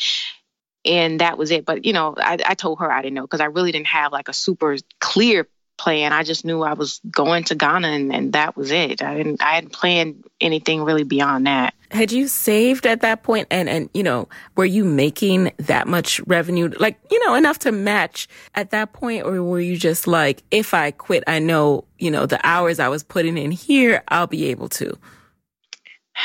[0.86, 1.65] and that was it.
[1.65, 4.12] But you know, I, I told her I didn't know because I really didn't have
[4.12, 6.13] like a super clear plan.
[6.13, 9.02] I just knew I was going to Ghana, and, and that was it.
[9.02, 11.74] I didn't I hadn't planned anything really beyond that.
[11.91, 16.19] Had you saved at that point, and and you know, were you making that much
[16.22, 20.43] revenue, like you know, enough to match at that point, or were you just like,
[20.52, 24.28] if I quit, I know you know the hours I was putting in here, I'll
[24.28, 24.98] be able to.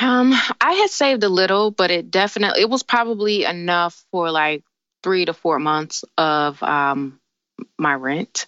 [0.01, 4.62] Um, I had saved a little, but it definitely it was probably enough for like
[5.03, 7.20] three to four months of um
[7.79, 8.46] my rent.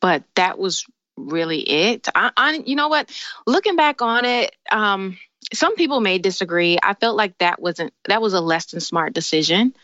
[0.00, 2.08] But that was really it.
[2.14, 3.10] I, I you know what?
[3.46, 5.18] Looking back on it, um,
[5.52, 6.78] some people may disagree.
[6.82, 9.74] I felt like that wasn't that was a less than smart decision.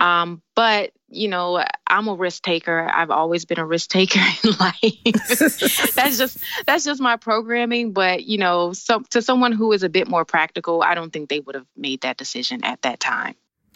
[0.00, 2.90] Um, but you know, I'm a risk taker.
[2.90, 5.94] I've always been a risk taker in life.
[5.94, 7.92] that's just that's just my programming.
[7.92, 11.28] But you know, so to someone who is a bit more practical, I don't think
[11.28, 13.34] they would have made that decision at that time.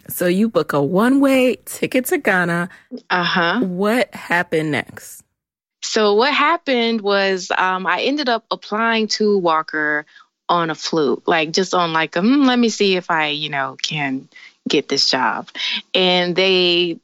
[0.09, 2.69] So you book a one way ticket to Ghana.
[3.09, 3.59] Uh huh.
[3.61, 5.23] What happened next?
[5.83, 10.07] So what happened was um, I ended up applying to Walker
[10.49, 13.77] on a fluke, like just on like, um, let me see if I, you know,
[13.81, 14.27] can
[14.67, 15.49] get this job.
[15.93, 16.99] And they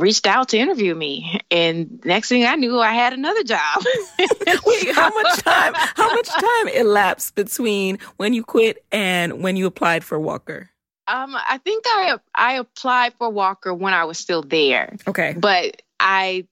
[0.00, 3.84] reached out to interview me and next thing i knew i had another job.
[4.66, 5.74] Wait how much time?
[5.74, 10.70] How much time elapsed between when you quit and when you applied for walker?
[11.06, 14.96] Um i think i i applied for walker when i was still there.
[15.06, 15.34] Okay.
[15.36, 16.46] But i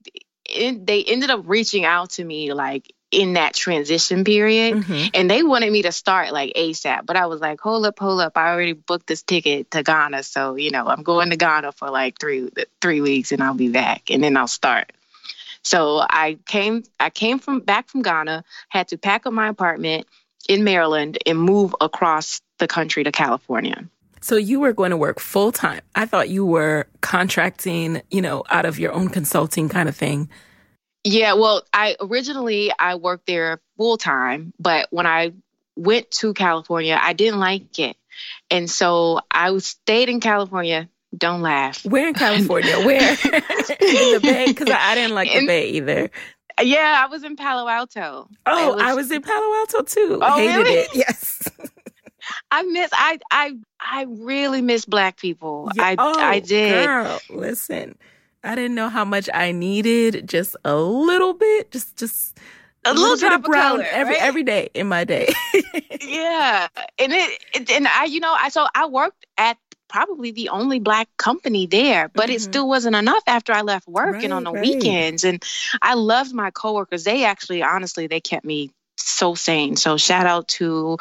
[0.45, 5.09] it, they ended up reaching out to me like in that transition period mm-hmm.
[5.15, 8.21] and they wanted me to start like asap but i was like hold up hold
[8.21, 11.73] up i already booked this ticket to ghana so you know i'm going to ghana
[11.73, 12.51] for like three
[12.83, 14.93] three weeks and i'll be back and then i'll start
[15.63, 20.07] so i came i came from back from ghana had to pack up my apartment
[20.47, 23.89] in maryland and move across the country to california
[24.21, 25.81] so you were going to work full time.
[25.95, 30.29] I thought you were contracting, you know, out of your own consulting kind of thing.
[31.05, 35.33] Yeah, well, I originally I worked there full time, but when I
[35.77, 37.97] went to California, I didn't like it.
[38.51, 40.89] And so I stayed in California.
[41.17, 41.85] Don't laugh.
[41.85, 42.77] Where in California?
[42.85, 43.01] Where?
[43.01, 44.47] in the Bay?
[44.49, 46.11] Because I, I, didn't like in, the Bay either.
[46.61, 48.29] Yeah, I was in Palo Alto.
[48.45, 50.19] Oh, was, I was in Palo Alto too.
[50.21, 50.73] Oh, Hated really?
[50.73, 50.89] it.
[50.95, 51.49] Yes.
[52.51, 55.71] I miss I I I really miss black people.
[55.75, 55.85] Yeah.
[55.85, 56.85] I oh, I did.
[56.85, 57.97] Girl, listen.
[58.45, 60.29] I didn't know how much I needed.
[60.29, 62.39] Just a little bit, just just
[62.85, 64.23] a, little, little bit of brown color, every right?
[64.23, 65.33] every day in my day.
[66.01, 70.51] yeah, and it, it, and I you know I so I worked at probably the
[70.51, 72.37] only black company there, but mm-hmm.
[72.37, 74.63] it still wasn't enough after I left work right, and on the right.
[74.63, 75.25] weekends.
[75.25, 75.43] And
[75.83, 77.05] I loved my coworkers.
[77.05, 78.71] They actually, honestly, they kept me
[79.09, 79.77] so sane.
[79.77, 80.99] So shout out to,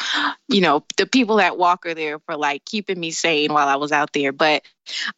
[0.48, 3.92] you know, the people at Walker there for like keeping me sane while I was
[3.92, 4.32] out there.
[4.32, 4.64] But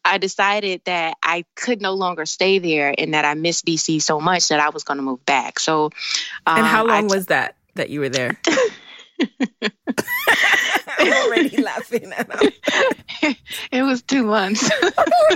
[0.04, 4.20] I decided that I could no longer stay there and that I missed DC so
[4.20, 5.58] much that I was going to move back.
[5.58, 5.86] So,
[6.46, 8.38] um, and how long was that that you were there?
[10.98, 12.26] I'm already laughing at
[13.70, 14.70] it was two months.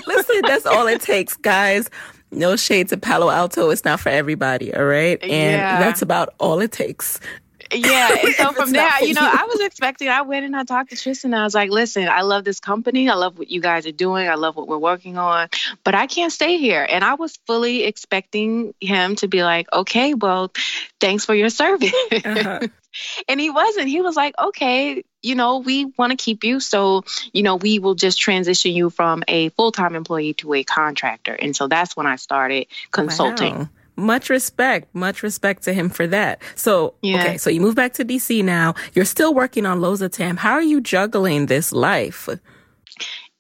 [0.07, 1.91] Listen, that's all it takes, guys
[2.35, 3.71] no shade to Palo Alto.
[3.71, 5.23] It's not for everybody, all right?
[5.23, 5.79] And yeah.
[5.81, 7.21] that's about all it takes.
[7.73, 8.17] Yeah.
[8.25, 10.97] And so from there, you know, I was expecting, I went and I talked to
[10.97, 11.35] Tristan.
[11.35, 13.09] I was like, listen, I love this company.
[13.09, 14.29] I love what you guys are doing.
[14.29, 15.49] I love what we're working on,
[15.85, 16.87] but I can't stay here.
[16.89, 20.53] And I was fully expecting him to be like, okay, well,
[21.01, 21.93] thanks for your service.
[22.13, 22.61] Uh-huh.
[23.29, 23.89] and he wasn't.
[23.89, 26.61] He was like, okay, you know, we want to keep you.
[26.61, 30.65] So, you know, we will just transition you from a full time employee to a
[30.65, 31.35] contractor.
[31.35, 33.59] And so that's when I started consulting.
[33.59, 33.69] Wow.
[33.97, 36.43] Much respect, much respect to him for that.
[36.57, 37.21] So, yeah.
[37.21, 38.75] okay, so you move back to DC now.
[38.93, 40.37] You're still working on Loza Tam.
[40.37, 42.29] How are you juggling this life?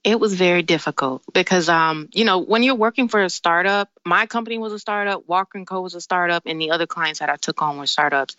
[0.04, 4.26] It was very difficult because, um, you know, when you're working for a startup, my
[4.26, 7.30] company was a startup, Walker and Co was a startup, and the other clients that
[7.30, 8.36] I took on were startups.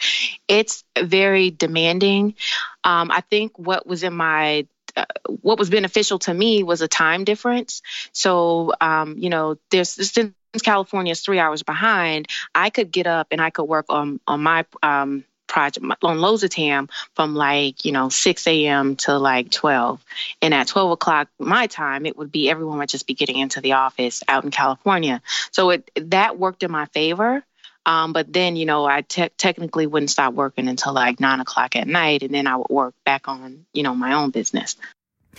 [0.48, 2.36] It's very demanding.
[2.84, 5.06] Um, I think what was in my uh,
[5.42, 7.82] what was beneficial to me was a time difference.
[8.14, 13.28] So, um, you know, there's since California is three hours behind, I could get up
[13.32, 17.92] and I could work on on my um, project on Loza Tam from like, you
[17.92, 18.96] know, 6 a.m.
[18.98, 20.04] to like 12.
[20.42, 23.62] And at 12 o'clock my time, it would be everyone would just be getting into
[23.62, 25.22] the office out in California.
[25.52, 27.44] So it that worked in my favor.
[27.88, 31.76] Um, but then, you know, I te- technically wouldn't stop working until like nine o'clock
[31.76, 32.24] at night.
[32.24, 34.76] And then I would work back on, you know, my own business.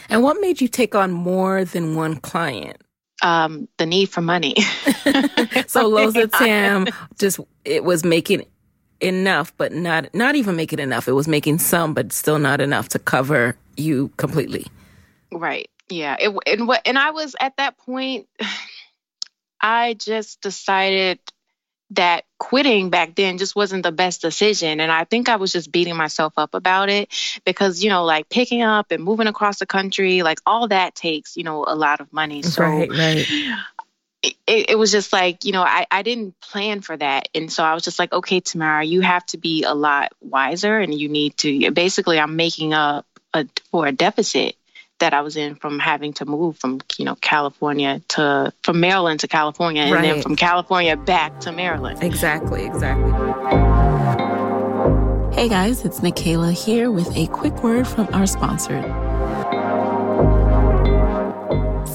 [0.09, 2.81] And what made you take on more than one client?
[3.22, 4.55] Um, the need for money.
[5.66, 6.87] so Loza Tam
[7.18, 8.44] just, it was making
[9.00, 11.09] enough, but not not even making enough.
[11.09, 14.66] It was making some, but still not enough to cover you completely.
[15.33, 15.70] Right.
[15.88, 16.16] Yeah.
[16.18, 18.29] It and what and I was at that point.
[19.61, 21.18] I just decided
[21.90, 24.81] that quitting back then just wasn't the best decision.
[24.81, 27.12] And I think I was just beating myself up about it
[27.44, 31.37] because, you know, like picking up and moving across the country, like all that takes,
[31.37, 32.42] you know, a lot of money.
[32.42, 33.27] So right, right
[34.46, 37.29] it, it, was just like, you know, I, I didn't plan for that.
[37.35, 40.79] And so I was just like, okay, Tomara, you have to be a lot wiser
[40.79, 44.57] and you need to basically, I'm making up a, for a deficit
[44.99, 49.21] that I was in from having to move from, you know, California to, from Maryland
[49.21, 50.03] to California and right.
[50.03, 52.03] then from California back to Maryland.
[52.03, 53.13] Exactly, exactly.
[55.35, 59.06] Hey guys, it's Nikaila here with a quick word from our sponsor.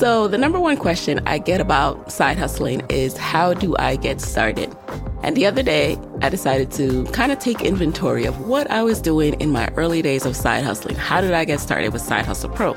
[0.02, 4.20] So, the number one question I get about side hustling is how do I get
[4.20, 4.76] started?
[5.22, 9.00] And the other day, I decided to kind of take inventory of what I was
[9.00, 10.96] doing in my early days of side hustling.
[10.96, 12.74] How did I get started with Side Hustle Pro?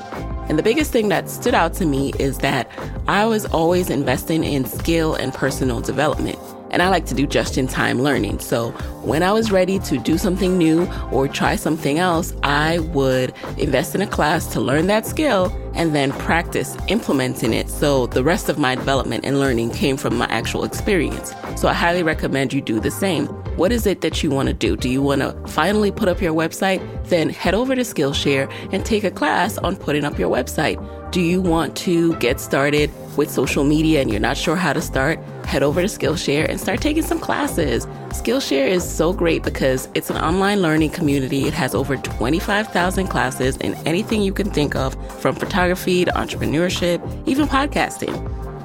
[0.49, 2.69] And the biggest thing that stood out to me is that
[3.07, 6.37] I was always investing in skill and personal development.
[6.75, 8.39] And I like to do just in time learning.
[8.39, 13.33] So when I was ready to do something new or try something else, I would
[13.57, 17.69] invest in a class to learn that skill and then practice implementing it.
[17.69, 21.33] So the rest of my development and learning came from my actual experience.
[21.55, 23.27] So I highly recommend you do the same.
[23.55, 24.75] What is it that you want to do?
[24.75, 26.81] Do you want to finally put up your website?
[27.05, 30.75] Then head over to Skillshare and take a class on putting up your website.
[31.13, 34.81] Do you want to get started with social media and you're not sure how to
[34.81, 35.17] start?
[35.45, 37.85] Head over to Skillshare and start taking some classes.
[38.09, 41.45] Skillshare is so great because it's an online learning community.
[41.45, 46.99] It has over 25,000 classes in anything you can think of, from photography to entrepreneurship,
[47.27, 48.13] even podcasting.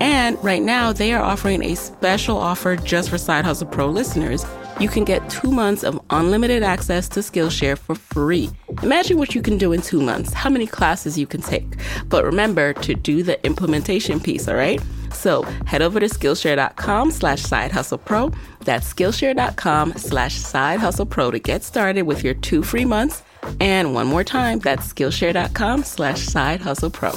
[0.00, 4.46] And right now, they are offering a special offer just for Side Hustle Pro listeners.
[4.80, 8.48] You can get two months of unlimited access to Skillshare for free.
[8.82, 11.76] Imagine what you can do in two months, how many classes you can take.
[12.08, 14.80] But remember to do the implementation piece, all right?
[15.20, 18.33] So head over to Skillshare.com slash Side Hustle Pro.
[18.64, 23.22] That's Skillshare.com slash Side Hustle Pro to get started with your two free months.
[23.61, 27.12] And one more time, that's Skillshare.com slash Side Hustle Pro.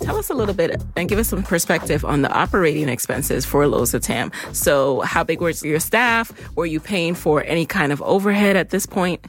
[0.00, 3.64] Tell us a little bit and give us some perspective on the operating expenses for
[3.64, 4.32] Loza Tam.
[4.52, 6.32] So, how big was your staff?
[6.56, 9.24] Were you paying for any kind of overhead at this point?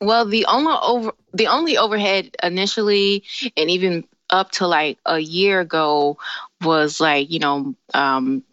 [0.00, 3.24] Well, the only over the only overhead initially,
[3.56, 6.18] and even up to like a year ago,
[6.60, 8.44] was like you know um,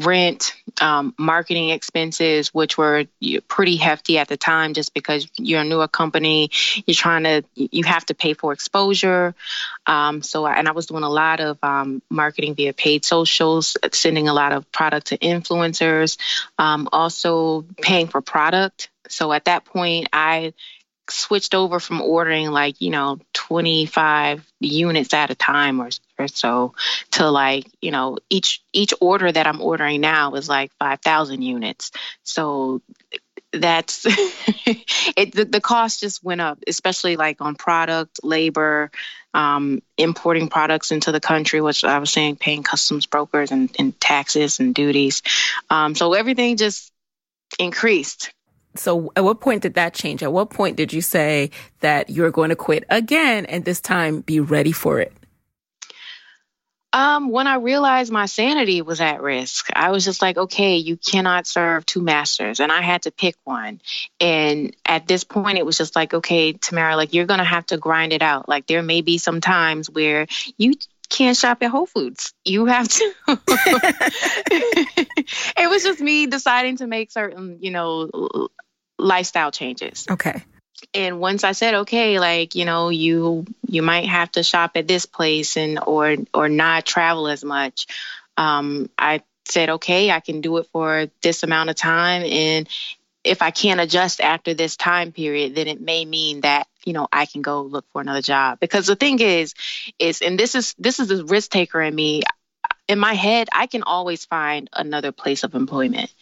[0.00, 3.04] rent, um, marketing expenses, which were
[3.48, 6.50] pretty hefty at the time, just because you're a newer company,
[6.86, 9.34] you're trying to, you have to pay for exposure.
[9.86, 14.28] Um, so, and I was doing a lot of um, marketing via paid socials, sending
[14.28, 16.18] a lot of product to influencers,
[16.58, 18.90] um, also paying for product.
[19.08, 20.54] So at that point, I
[21.10, 26.74] switched over from ordering like you know 25 units at a time or, or so
[27.12, 31.90] to like you know each each order that i'm ordering now is like 5000 units.
[32.22, 32.80] So
[33.52, 38.90] that's it the, the cost just went up especially like on product labor
[39.32, 44.00] um, importing products into the country which i was saying paying customs brokers and, and
[44.00, 45.22] taxes and duties.
[45.70, 46.92] Um, so everything just
[47.58, 48.32] increased
[48.76, 50.22] so at what point did that change?
[50.22, 51.50] At what point did you say
[51.80, 55.12] that you're going to quit again and this time be ready for it?
[56.94, 60.96] Um, when I realized my sanity was at risk, I was just like, okay, you
[60.96, 62.60] cannot serve two masters.
[62.60, 63.80] And I had to pick one.
[64.20, 67.66] And at this point, it was just like, okay, Tomara, like you're going to have
[67.66, 68.48] to grind it out.
[68.48, 70.74] Like there may be some times where you
[71.08, 72.32] can't shop at Whole Foods.
[72.44, 73.12] You have to.
[75.56, 78.48] it was just me deciding to make certain, you know,
[79.04, 80.06] lifestyle changes.
[80.10, 80.42] Okay.
[80.92, 84.88] And once I said, okay, like, you know, you you might have to shop at
[84.88, 87.86] this place and or or not travel as much.
[88.36, 92.68] Um, I said, okay, I can do it for this amount of time and
[93.24, 97.08] if I can't adjust after this time period, then it may mean that you know
[97.10, 98.60] I can go look for another job.
[98.60, 99.54] Because the thing is,
[99.98, 102.22] is and this is this is the risk taker in me.
[102.86, 106.12] In my head, I can always find another place of employment,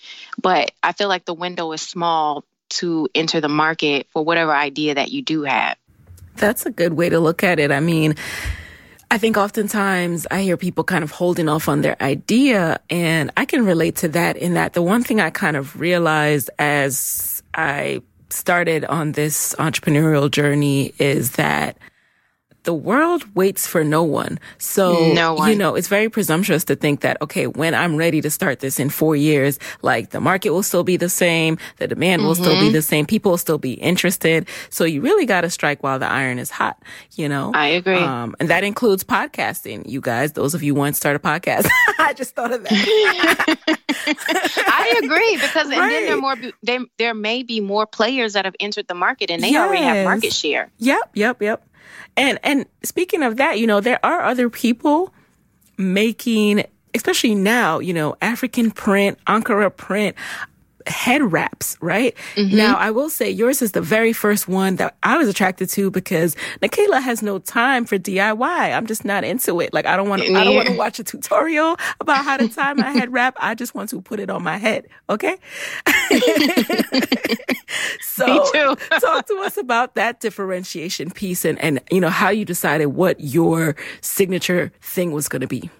[0.40, 4.94] but I feel like the window is small to enter the market for whatever idea
[4.94, 5.76] that you do have.
[6.36, 7.70] That's a good way to look at it.
[7.70, 8.14] I mean,
[9.10, 13.44] I think oftentimes I hear people kind of holding off on their idea and I
[13.44, 18.00] can relate to that in that the one thing I kind of realized as I
[18.30, 21.76] started on this entrepreneurial journey is that
[22.64, 24.38] the world waits for no one.
[24.58, 25.50] So, no one.
[25.50, 28.78] you know, it's very presumptuous to think that, okay, when I'm ready to start this
[28.78, 31.58] in four years, like the market will still be the same.
[31.78, 32.28] The demand mm-hmm.
[32.28, 32.72] will still be mm-hmm.
[32.72, 33.06] the same.
[33.06, 34.48] People will still be interested.
[34.70, 36.80] So you really got to strike while the iron is hot,
[37.16, 37.50] you know?
[37.54, 37.96] I agree.
[37.96, 39.88] Um, and that includes podcasting.
[39.88, 42.62] You guys, those of you who want to start a podcast, I just thought of
[42.62, 43.58] that.
[44.06, 45.78] I agree because right.
[45.78, 49.30] and then there more there, there may be more players that have entered the market
[49.30, 49.66] and they yes.
[49.66, 50.70] already have market share.
[50.78, 51.66] Yep, yep, yep.
[52.16, 55.12] And and speaking of that, you know, there are other people
[55.78, 60.16] making especially now, you know, African print, Ankara print
[60.86, 62.14] head wraps, right?
[62.34, 62.56] Mm-hmm.
[62.56, 65.90] Now, I will say yours is the very first one that I was attracted to
[65.90, 68.76] because Nikaila has no time for DIY.
[68.76, 69.72] I'm just not into it.
[69.72, 72.48] Like I don't want to, I don't want to watch a tutorial about how to
[72.48, 73.36] tie my head wrap.
[73.38, 74.86] I just want to put it on my head.
[75.08, 75.36] Okay.
[78.00, 78.26] so
[79.00, 83.20] talk to us about that differentiation piece and, and, you know, how you decided what
[83.20, 85.70] your signature thing was going to be.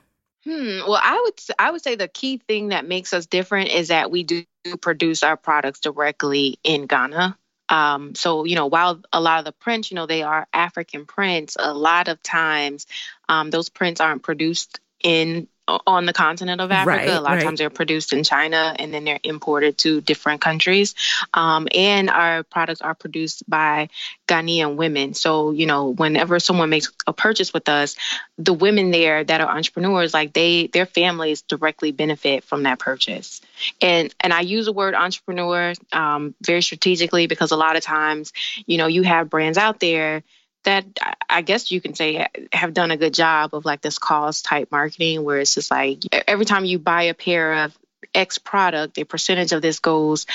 [0.44, 0.80] Hmm.
[0.86, 4.10] Well, I would I would say the key thing that makes us different is that
[4.10, 4.44] we do
[4.80, 7.38] produce our products directly in Ghana.
[7.68, 11.06] Um, so you know, while a lot of the prints, you know, they are African
[11.06, 12.86] prints, a lot of times
[13.28, 16.98] um, those prints aren't produced in on the continent of Africa.
[16.98, 17.38] Right, a lot right.
[17.38, 20.94] of times they're produced in China and then they're imported to different countries.
[21.32, 23.88] Um, and our products are produced by
[24.26, 25.14] Ghanaian women.
[25.14, 27.96] So, you know, whenever someone makes a purchase with us,
[28.38, 33.40] the women there that are entrepreneurs, like they, their families directly benefit from that purchase.
[33.80, 38.32] And and I use the word entrepreneur um, very strategically because a lot of times,
[38.66, 40.24] you know, you have brands out there
[40.64, 40.86] that
[41.28, 44.70] I guess you can say have done a good job of like this cause type
[44.70, 47.78] marketing where it's just like every time you buy a pair of
[48.14, 50.26] X product, a percentage of this goes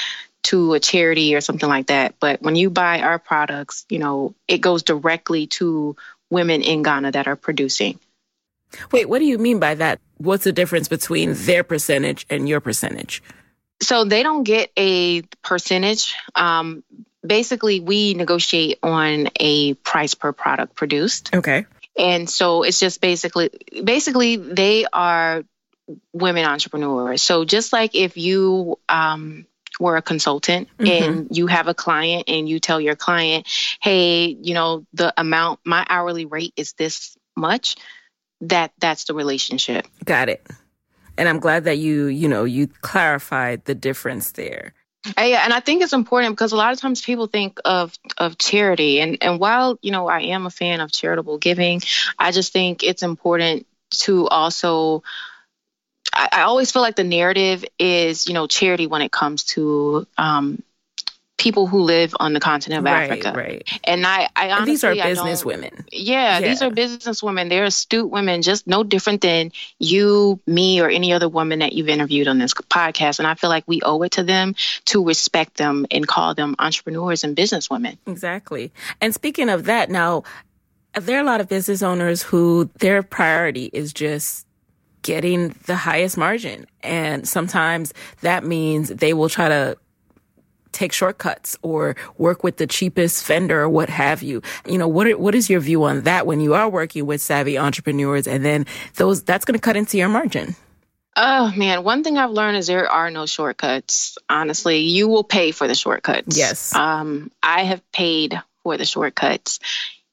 [0.43, 2.15] to a charity or something like that.
[2.19, 5.95] But when you buy our products, you know, it goes directly to
[6.29, 7.99] women in Ghana that are producing.
[8.91, 9.99] Wait, what do you mean by that?
[10.17, 13.23] What's the difference between their percentage and your percentage?
[13.81, 16.15] So they don't get a percentage.
[16.35, 16.83] Um,
[17.27, 21.35] basically we negotiate on a price per product produced.
[21.35, 21.65] Okay.
[21.97, 23.49] And so it's just basically
[23.83, 25.43] basically they are
[26.13, 27.23] women entrepreneurs.
[27.23, 29.45] So just like if you um,
[29.79, 30.87] were a consultant mm-hmm.
[30.87, 33.47] and you have a client and you tell your client,
[33.81, 37.75] "Hey, you know, the amount my hourly rate is this much."
[38.41, 39.87] That that's the relationship.
[40.05, 40.45] Got it.
[41.17, 44.73] And I'm glad that you, you know, you clarified the difference there.
[45.15, 48.37] Yeah, and I think it's important because a lot of times people think of of
[48.37, 51.81] charity, and and while you know I am a fan of charitable giving,
[52.17, 53.65] I just think it's important
[54.05, 55.03] to also.
[56.13, 60.07] I, I always feel like the narrative is you know charity when it comes to
[60.17, 60.61] um,
[61.37, 63.33] people who live on the continent of right, Africa.
[63.35, 63.79] Right.
[63.83, 65.85] And I, I honestly, these are business women.
[65.91, 67.47] Yeah, yeah, these are business women.
[67.47, 71.89] They're astute women, just no different than you, me, or any other woman that you've
[71.89, 73.19] interviewed on this podcast.
[73.19, 76.55] And I feel like we owe it to them to respect them and call them
[76.57, 77.99] entrepreneurs and business women.
[78.07, 78.71] Exactly.
[78.99, 80.23] And speaking of that, now
[80.95, 84.47] there are a lot of business owners who their priority is just
[85.03, 86.65] getting the highest margin.
[86.81, 89.77] And sometimes that means they will try to
[90.71, 94.41] take shortcuts or work with the cheapest vendor or what have you.
[94.67, 97.57] You know, what, what is your view on that when you are working with savvy
[97.57, 98.65] entrepreneurs and then
[98.95, 100.55] those, that's going to cut into your margin?
[101.15, 104.19] Oh man, one thing I've learned is there are no shortcuts.
[104.29, 106.37] Honestly, you will pay for the shortcuts.
[106.37, 106.75] Yes.
[106.75, 109.59] Um, I have paid for the shortcuts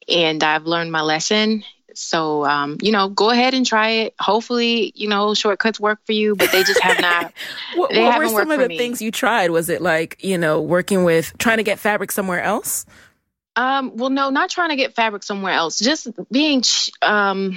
[0.08, 1.64] and I've learned my lesson
[1.96, 4.14] so, um, you know, go ahead and try it.
[4.18, 7.32] Hopefully, you know, shortcuts work for you, but they just have not.
[7.74, 8.78] what, what were some of the me.
[8.78, 9.50] things you tried?
[9.50, 12.86] Was it like, you know, working with trying to get fabric somewhere else?
[13.56, 15.78] Um, well, no, not trying to get fabric somewhere else.
[15.78, 16.62] Just being,
[17.02, 17.56] um,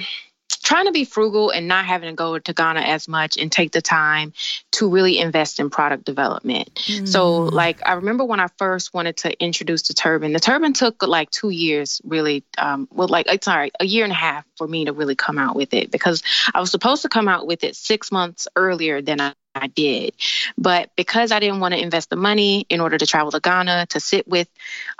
[0.68, 3.72] trying to be frugal and not having to go to Ghana as much and take
[3.72, 4.34] the time
[4.72, 6.74] to really invest in product development.
[6.74, 7.08] Mm.
[7.08, 11.02] So, like, I remember when I first wanted to introduce the turban, the turban took
[11.02, 12.44] like two years, really.
[12.58, 15.56] Um, well, like, sorry, a year and a half for me to really come out
[15.56, 19.22] with it because I was supposed to come out with it six months earlier than
[19.22, 20.14] I I did.
[20.56, 23.86] But because I didn't want to invest the money in order to travel to Ghana
[23.86, 24.48] to sit with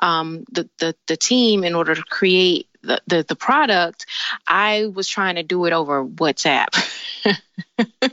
[0.00, 4.06] um, the, the, the team in order to create the, the, the product,
[4.46, 6.68] I was trying to do it over WhatsApp.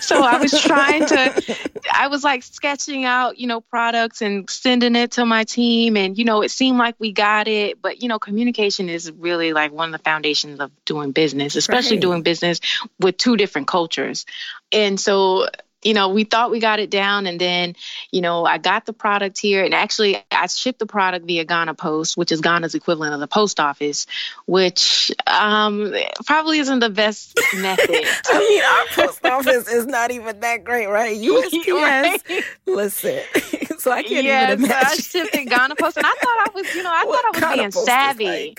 [0.00, 1.56] so I was trying to,
[1.92, 5.96] I was like sketching out, you know, products and sending it to my team.
[5.96, 7.80] And, you know, it seemed like we got it.
[7.80, 11.96] But, you know, communication is really like one of the foundations of doing business, especially
[11.96, 12.02] right.
[12.02, 12.60] doing business
[12.98, 14.26] with two different cultures.
[14.72, 15.48] And so
[15.82, 17.26] you know, we thought we got it down.
[17.26, 17.74] And then,
[18.10, 19.64] you know, I got the product here.
[19.64, 23.26] And actually, I shipped the product via Ghana Post, which is Ghana's equivalent of the
[23.26, 24.06] post office,
[24.46, 25.94] which um,
[26.26, 27.88] probably isn't the best method.
[28.28, 31.16] I mean, our post office is not even that great, right?
[31.20, 32.44] USPS, right?
[32.66, 33.20] listen.
[33.78, 34.86] so I can't yes, even imagine.
[34.86, 35.96] I shipped it Ghana Post.
[35.96, 38.56] And I thought I was, you know, I what thought I was being savvy.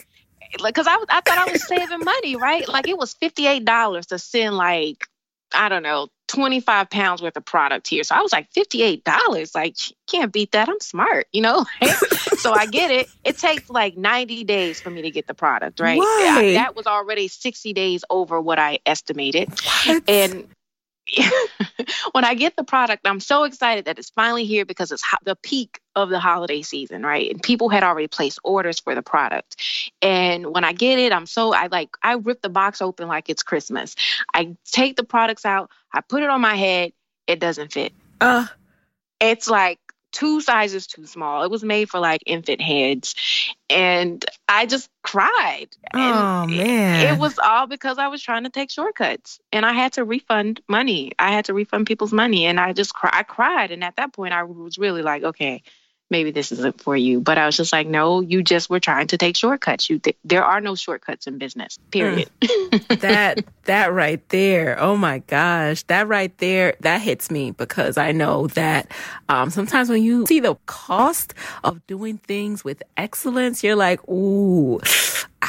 [0.60, 2.68] Like, cause I was, I thought I was saving money, right?
[2.68, 5.08] Like it was fifty eight dollars to send like
[5.54, 8.04] I don't know 25 pounds worth of product here.
[8.04, 9.54] So I was like, $58.
[9.54, 9.76] Like,
[10.08, 10.70] can't beat that.
[10.70, 11.66] I'm smart, you know?
[12.38, 13.10] so I get it.
[13.26, 15.98] It takes like 90 days for me to get the product, right?
[15.98, 16.54] Why?
[16.54, 19.50] that was already 60 days over what I estimated.
[19.86, 20.04] What?
[20.08, 20.48] And
[22.14, 25.36] when I get the product, I'm so excited that it's finally here because it's the
[25.36, 27.30] peak of the holiday season, right?
[27.30, 29.62] And people had already placed orders for the product.
[30.02, 33.30] And when I get it, I'm so I like I rip the box open like
[33.30, 33.96] it's Christmas.
[34.34, 36.94] I take the products out, I put it on my head,
[37.28, 37.94] it doesn't fit.
[38.20, 38.48] Uh
[39.20, 39.80] it's like
[40.12, 41.44] two sizes too small.
[41.44, 43.16] It was made for like infant heads.
[43.70, 45.68] And I just cried.
[45.94, 47.06] Oh, man.
[47.06, 50.04] It, it, was all because I was trying to take shortcuts and I had to
[50.04, 51.14] refund money.
[51.18, 52.46] I had to refund people's money.
[52.46, 53.72] And I just cry- I cried.
[53.72, 55.64] And at that point, I was really like, okay,
[56.12, 57.22] maybe this isn't for you.
[57.22, 59.89] But I was just like, no, you just were trying to take shortcuts.
[59.89, 61.80] You th- there are no shortcuts in business.
[61.89, 62.30] Period.
[62.41, 62.99] Mm.
[62.99, 64.80] that that right there.
[64.80, 68.91] Oh my gosh, that right there that hits me because I know that
[69.30, 71.34] um, sometimes when you see the cost
[71.64, 74.80] of doing things with excellence, you're like, ooh,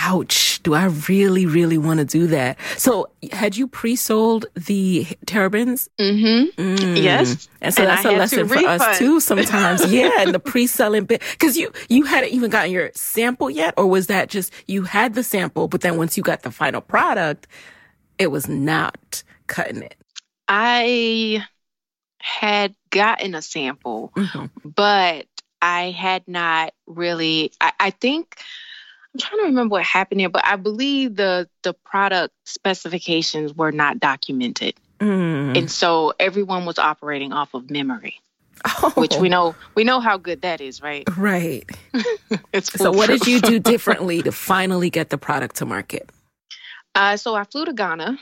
[0.02, 2.58] ouch, do I really, really want to do that?
[2.76, 5.88] So had you pre-sold the turbans?
[5.98, 6.60] Mm-hmm.
[6.60, 7.02] Mm.
[7.02, 7.48] Yes.
[7.60, 8.82] And so and that's I a lesson for refund.
[8.82, 9.86] us too sometimes.
[9.92, 10.10] yeah.
[10.18, 11.22] And the pre-selling bit.
[11.38, 15.14] Cause you, you hadn't even gotten your sample yet, or was that just you had
[15.14, 17.46] the sample, but then once you got the final product,
[18.18, 19.96] it was not cutting it?
[20.48, 21.46] I
[22.18, 24.46] had gotten a sample, mm-hmm.
[24.68, 25.26] but
[25.60, 28.36] I had not really, I, I think,
[29.14, 33.72] I'm trying to remember what happened here, but I believe the the product specifications were
[33.72, 34.74] not documented.
[35.00, 35.58] Mm.
[35.58, 38.20] And so everyone was operating off of memory.
[38.64, 38.92] Oh.
[38.94, 41.04] Which we know we know how good that is, right?
[41.16, 41.68] Right.
[42.62, 46.08] so what did you do differently to finally get the product to market?
[46.94, 48.18] Uh, so I flew to Ghana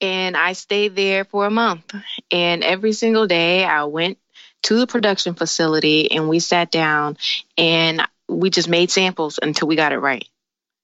[0.00, 1.94] and I stayed there for a month.
[2.30, 4.18] And every single day I went
[4.64, 7.16] to the production facility and we sat down
[7.56, 10.28] and we just made samples until we got it right.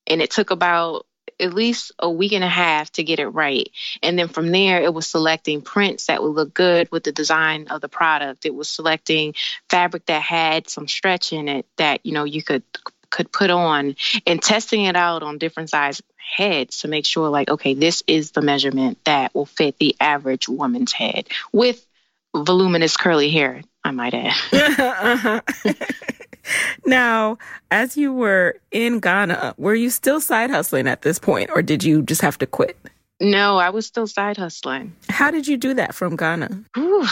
[0.06, 1.06] And it took about
[1.40, 3.70] at least a week and a half to get it right.
[4.02, 7.68] And then from there, it was selecting prints that would look good with the design
[7.68, 8.46] of the product.
[8.46, 9.34] It was selecting
[9.68, 12.62] fabric that had some stretch in it that, you know, you could
[13.10, 13.94] could put on
[14.26, 18.30] and testing it out on different size heads to make sure like okay this is
[18.30, 21.86] the measurement that will fit the average woman's head with
[22.34, 25.40] voluminous curly hair i might add uh-huh.
[26.86, 27.38] now,
[27.70, 31.84] as you were in Ghana, were you still side hustling at this point, or did
[31.84, 32.76] you just have to quit?
[33.20, 34.94] No, I was still side hustling.
[35.08, 36.64] How did you do that from Ghana?
[36.74, 37.06] Whew,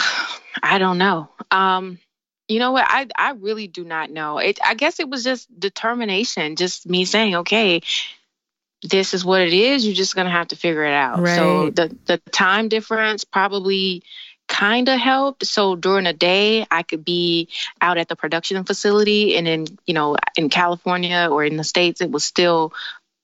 [0.63, 1.29] I don't know.
[1.51, 1.99] Um,
[2.49, 2.85] you know what?
[2.89, 4.39] I I really do not know.
[4.39, 4.59] It.
[4.65, 7.81] I guess it was just determination, just me saying, okay,
[8.83, 9.87] this is what it is.
[9.87, 11.21] You're just gonna have to figure it out.
[11.21, 11.37] Right.
[11.37, 14.03] So the the time difference probably
[14.51, 15.47] kind of helped.
[15.47, 17.49] So during the day, I could be
[17.81, 22.03] out at the production facility, and then you know in California or in the states,
[22.03, 22.75] it was still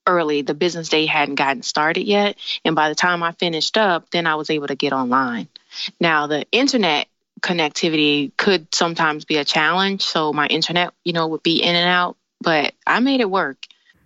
[0.07, 0.43] early.
[0.43, 4.27] The business day hadn't gotten started yet, and by the time I finished up, then
[4.27, 5.49] I was able to get online.
[6.01, 7.09] Now the internet
[7.43, 11.89] connectivity could sometimes be a challenge, so my internet, you know, would be in and
[11.89, 13.59] out, but I made it work.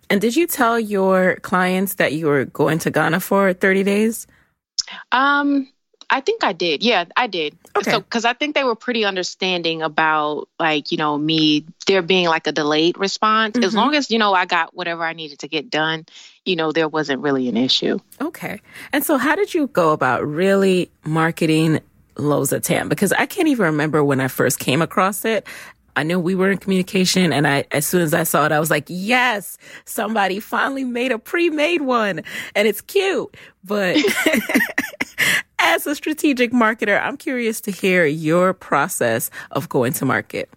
[0.09, 4.27] And did you tell your clients that you were going to Ghana for 30 days?
[5.13, 5.69] Um,
[6.13, 6.83] I think I did.
[6.83, 7.57] Yeah, I did.
[7.75, 7.89] Okay.
[7.89, 12.27] So, because I think they were pretty understanding about, like, you know, me, there being
[12.27, 13.57] like a delayed response.
[13.57, 13.77] As Mhm.
[13.77, 16.05] long as, you know, I got whatever I needed to get done,
[16.45, 17.97] you know, there wasn't really an issue.
[18.21, 18.59] Okay.
[18.91, 21.79] And so, how did you go about really marketing
[22.17, 22.89] Loza Tam?
[22.89, 25.47] Because I can't even remember when I first came across it.
[25.95, 28.59] I knew we were in communication, and I, as soon as I saw it, I
[28.61, 32.21] was like, "Yes, somebody finally made a pre-made one,
[32.55, 33.97] and it's cute." But
[35.61, 40.49] as a strategic marketer, I'm curious to hear your process of going to market.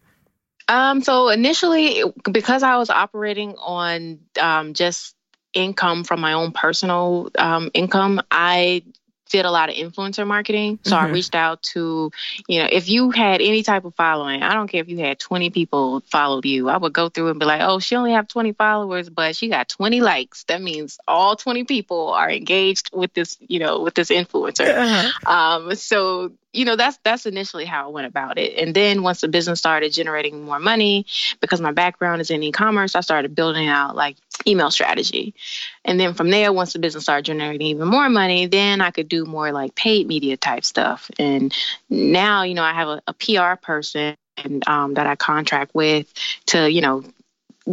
[0.69, 5.15] Um, so initially, because I was operating on um, just
[5.53, 8.83] income from my own personal um, income, I
[9.31, 10.79] did a lot of influencer marketing.
[10.83, 11.13] So I Mhm.
[11.13, 12.11] reached out to,
[12.47, 15.19] you know, if you had any type of following, I don't care if you had
[15.19, 18.29] 20 people followed you, I would go through and be like, oh, she only have
[18.29, 20.45] 20 followers, but she got 20 likes.
[20.45, 25.13] That means all 20 people are engaged with this, you know, with this influencer.
[25.27, 29.21] Um, so you know that's that's initially how I went about it, and then once
[29.21, 31.07] the business started generating more money,
[31.41, 35.35] because my background is in e-commerce, I started building out like email strategy,
[35.85, 39.09] and then from there, once the business started generating even more money, then I could
[39.09, 41.55] do more like paid media type stuff, and
[41.91, 44.17] now you know I have a, a PR person
[44.67, 46.13] um, that I contract with
[46.47, 47.05] to you know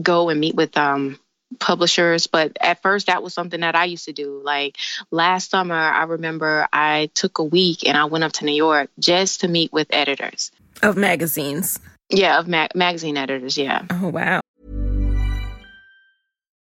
[0.02, 1.20] go and meet with um
[1.60, 4.78] publishers but at first that was something that i used to do like
[5.12, 8.90] last summer i remember i took a week and i went up to new york
[9.00, 11.80] just to meet with editors Of magazines.
[12.10, 14.41] yeah of ma- magazine editors yeah Oh, wow.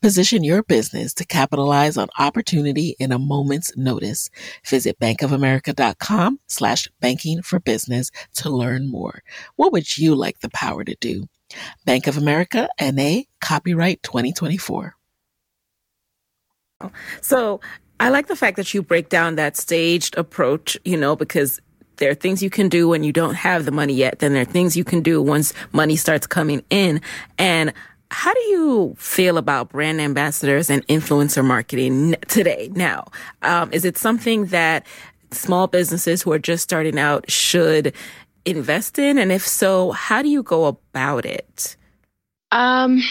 [0.00, 4.30] Position your business to capitalize on opportunity in a moment's notice.
[4.66, 9.22] Visit bankofamerica.com slash banking for business to learn more.
[9.56, 11.28] What would you like the power to do?
[11.84, 14.96] Bank of America NA copyright 2024.
[17.20, 17.60] So
[18.00, 21.60] I like the fact that you break down that staged approach, you know, because
[21.96, 24.18] there are things you can do when you don't have the money yet.
[24.18, 27.00] Then there are things you can do once money starts coming in.
[27.38, 27.72] And
[28.12, 32.70] how do you feel about brand ambassadors and influencer marketing today?
[32.74, 33.06] Now,
[33.40, 34.86] um, is it something that
[35.30, 37.94] small businesses who are just starting out should
[38.44, 39.16] invest in?
[39.16, 41.76] And if so, how do you go about it?
[42.50, 43.02] Um,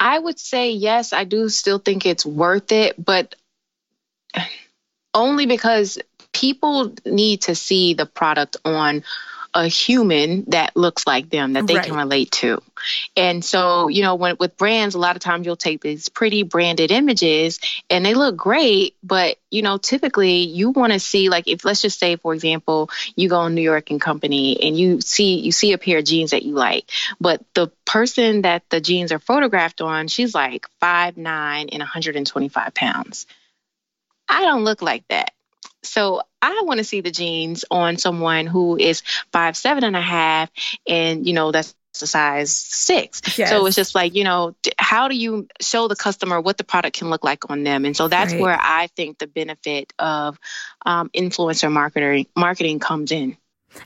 [0.00, 1.12] I would say yes.
[1.12, 3.36] I do still think it's worth it, but
[5.14, 5.98] only because
[6.32, 9.04] people need to see the product on
[9.54, 11.84] a human that looks like them that they Right.
[11.84, 12.62] can relate to.
[13.16, 16.42] And so, you know, when with brands, a lot of times you'll take these pretty
[16.42, 17.58] branded images
[17.90, 21.82] and they look great, but you know, typically you want to see like if let's
[21.82, 25.52] just say for example, you go on New York and Company and you see you
[25.52, 26.90] see a pair of jeans that you like,
[27.20, 32.74] but the person that the jeans are photographed on, she's like five nine and 125
[32.74, 33.26] pounds.
[34.28, 35.32] I don't look like that.
[35.88, 40.00] So I want to see the jeans on someone who is five seven and a
[40.00, 40.50] half,
[40.86, 43.20] and you know that's a size six.
[43.38, 43.50] Yes.
[43.50, 46.98] So it's just like you know, how do you show the customer what the product
[46.98, 47.84] can look like on them?
[47.84, 48.42] And so that's Right.
[48.42, 50.38] where I think the benefit of
[50.86, 53.36] um, influencer marketing marketing comes in.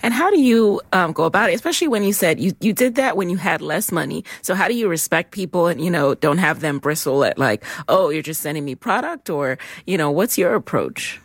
[0.02, 1.54] And how do you um, go about it?
[1.54, 4.24] Especially when you said you, you did that when you had less money.
[4.40, 7.64] So how do you respect people and, you know, don't have them bristle at like,
[7.88, 11.20] oh, you're just sending me product or, you know, what's your approach?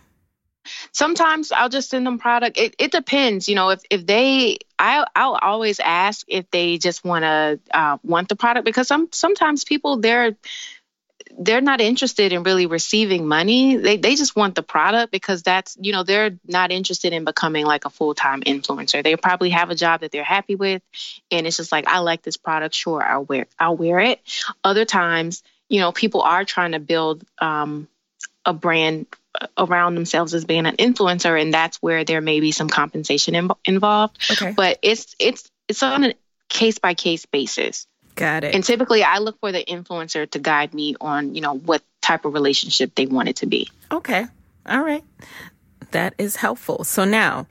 [0.98, 2.58] Sometimes I'll just send them product.
[2.58, 7.06] It, it depends, you know, if, if they, I, I'll always ask if they just
[7.06, 10.36] want to uh, want the product because some, sometimes people they're,
[11.38, 13.76] they're not interested in really receiving money.
[13.76, 17.64] They they just want the product because that's you know they're not interested in becoming
[17.64, 19.04] like a full time influencer.
[19.04, 20.82] They probably have a job that they're happy with,
[21.30, 22.74] and it's just like I like this product.
[22.74, 24.20] Sure, I'll wear I'll wear it.
[24.64, 27.88] Other times, you know, people are trying to build um,
[28.48, 29.06] a brand
[29.58, 33.52] around themselves as being an influencer, and that's where there may be some compensation Im-
[33.66, 34.18] involved.
[34.32, 34.54] Okay.
[34.56, 36.14] But it's it's it's on a
[36.50, 37.86] case by case basis.
[38.16, 38.56] Got it.
[38.56, 42.26] And typically I look for the influencer to guide me on, you know, what type
[42.26, 43.70] of relationship they want it to be.
[43.92, 44.26] Okay.
[44.66, 45.04] All right.
[45.92, 46.84] That is helpful.
[46.84, 47.46] So now,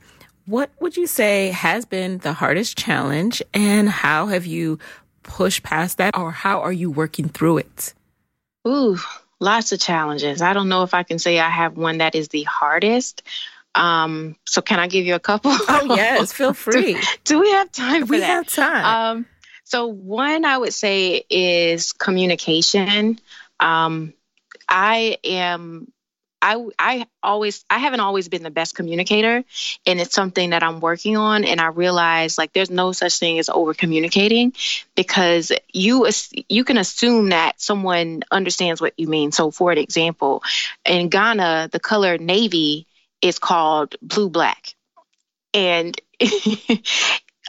[0.45, 4.79] what would you say has been the hardest challenge and how have you
[5.23, 7.93] pushed past that or how are you working through it?
[8.67, 8.97] Ooh,
[9.39, 10.41] lots of challenges.
[10.41, 13.23] I don't know if I can say I have one that is the hardest.
[13.75, 15.51] Um, so can I give you a couple?
[15.53, 16.93] Oh yes, feel free.
[16.93, 18.27] do, do, we have time for we that?
[18.27, 19.17] We have time.
[19.17, 19.25] Um,
[19.63, 23.19] so one I would say is communication.
[23.59, 24.13] Um,
[24.67, 25.91] I am
[26.47, 29.43] I I always I haven't always been the best communicator
[29.85, 33.37] and it's something that I'm working on and I realize like there's no such thing
[33.37, 34.53] as over communicating
[34.95, 36.07] because you
[36.47, 39.33] you can assume that someone understands what you mean.
[39.33, 40.41] So for an example,
[40.85, 42.87] in Ghana the color navy
[43.21, 44.73] is called blue black.
[45.53, 45.99] And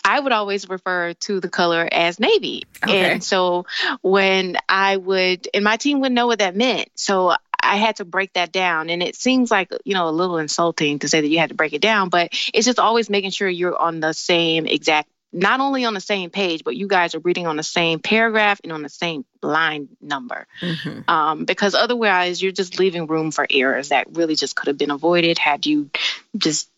[0.05, 2.65] I would always refer to the color as navy.
[2.83, 3.13] Okay.
[3.13, 3.67] And so
[4.01, 6.89] when I would, and my team would know what that meant.
[6.95, 8.91] So I had to break that down.
[8.91, 11.55] And it seems like, you know, a little insulting to say that you had to
[11.55, 15.61] break it down, but it's just always making sure you're on the same exact, not
[15.61, 18.73] only on the same page, but you guys are reading on the same paragraph and
[18.73, 20.47] on the same line number.
[20.61, 21.11] Mm-hmm.
[21.11, 24.91] Um, because otherwise, you're just leaving room for errors that really just could have been
[24.91, 25.91] avoided had you
[26.37, 26.71] just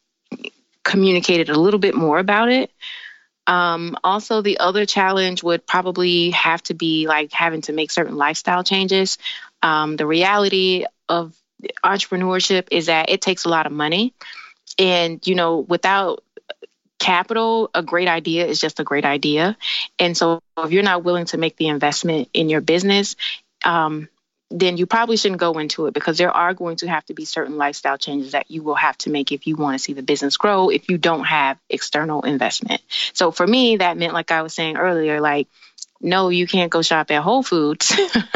[0.83, 2.71] communicated a little bit more about it.
[3.47, 8.17] Um, also, the other challenge would probably have to be like having to make certain
[8.17, 9.19] lifestyle changes.
[9.63, 11.35] Um, the reality of
[11.85, 14.15] entrepreneurship is that it takes a lot of money.
[14.79, 16.23] And, you know, without
[16.99, 19.57] capital, a great idea is just a great idea.
[19.99, 23.17] And so if you're not willing to make the investment in your business,
[23.65, 24.09] um,
[24.51, 27.25] then you probably shouldn't go into it because there are going to have to be
[27.25, 30.03] certain lifestyle changes that you will have to make if you want to see the
[30.03, 32.83] business grow if you don't have external investment.
[33.13, 35.47] So for me, that meant, like I was saying earlier, like,
[36.01, 37.95] no, you can't go shop at Whole Foods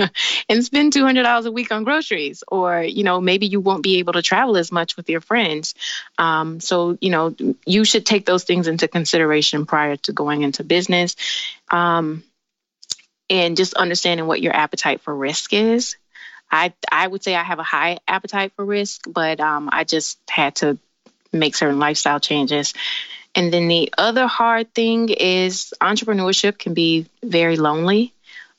[0.49, 2.45] and spend $200 a week on groceries.
[2.47, 5.75] Or, you know, maybe you won't be able to travel as much with your friends.
[6.19, 7.35] Um, so, you know,
[7.65, 11.17] you should take those things into consideration prior to going into business.
[11.71, 12.23] Um,
[13.31, 15.97] and just understanding what your appetite for risk is.
[16.51, 20.18] I I would say I have a high appetite for risk, but um, I just
[20.28, 20.78] had to
[21.32, 22.74] make certain lifestyle changes.
[23.34, 28.14] And then the other hard thing is entrepreneurship can be very lonely.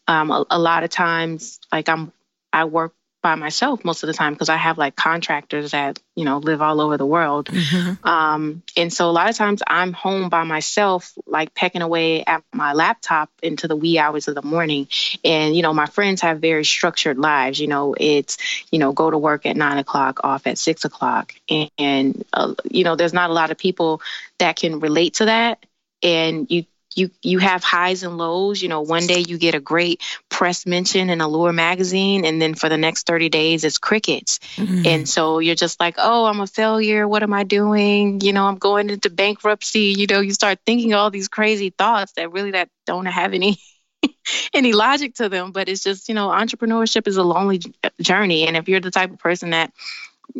[0.07, 2.11] Um, a, a lot of times, like I'm,
[2.51, 2.93] I work
[3.25, 6.61] by myself most of the time because I have like contractors that you know live
[6.61, 8.07] all over the world, mm-hmm.
[8.07, 12.43] um, and so a lot of times I'm home by myself, like pecking away at
[12.53, 14.89] my laptop into the wee hours of the morning.
[15.23, 17.59] And you know my friends have very structured lives.
[17.59, 18.37] You know it's
[18.71, 22.53] you know go to work at nine o'clock, off at six o'clock, and, and uh,
[22.69, 24.03] you know there's not a lot of people
[24.37, 25.65] that can relate to that
[26.03, 26.65] and you
[26.95, 28.61] you you have highs and lows.
[28.61, 32.55] You know, one day you get a great press mention in Allure magazine, and then
[32.55, 34.39] for the next 30 days it's crickets.
[34.55, 34.83] Mm-hmm.
[34.85, 37.07] And so you're just like, oh, I'm a failure.
[37.07, 38.21] What am I doing?
[38.21, 39.93] You know, I'm going into bankruptcy.
[39.97, 43.59] You know, you start thinking all these crazy thoughts that really that don't have any
[44.53, 45.51] any logic to them.
[45.51, 47.61] But it's just, you know, entrepreneurship is a lonely
[48.01, 48.47] journey.
[48.47, 49.73] And if you're the type of person that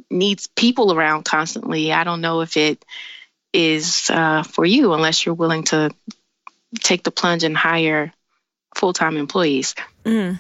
[0.09, 2.83] needs people around constantly, I don't know if it
[3.53, 5.89] is uh, for you unless you're willing to
[6.75, 8.11] take the plunge and hire
[8.75, 9.75] full time employees.
[10.03, 10.39] Mm.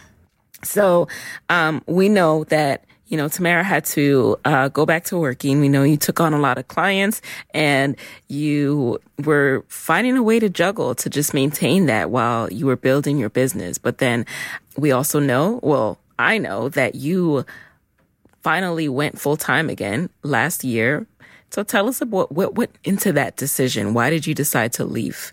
[0.63, 1.07] So
[1.49, 5.59] um, we know that you know, Tomara had to uh, go back to working.
[5.59, 7.21] We know you took on a lot of clients
[7.53, 7.95] and
[8.27, 13.19] you were finding a way to juggle to just maintain that while you were building
[13.19, 13.77] your business.
[13.77, 14.25] But then
[14.75, 17.45] we also know, well, I know that you
[18.41, 21.05] finally went full time again last year.
[21.51, 23.93] So tell us about what went into that decision.
[23.93, 25.31] Why did you decide to leave?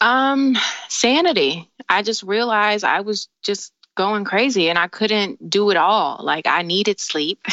[0.00, 0.56] Um,
[0.88, 1.68] sanity.
[1.88, 6.20] I just realized I was just going crazy and I couldn't do it all.
[6.22, 7.44] Like I needed sleep.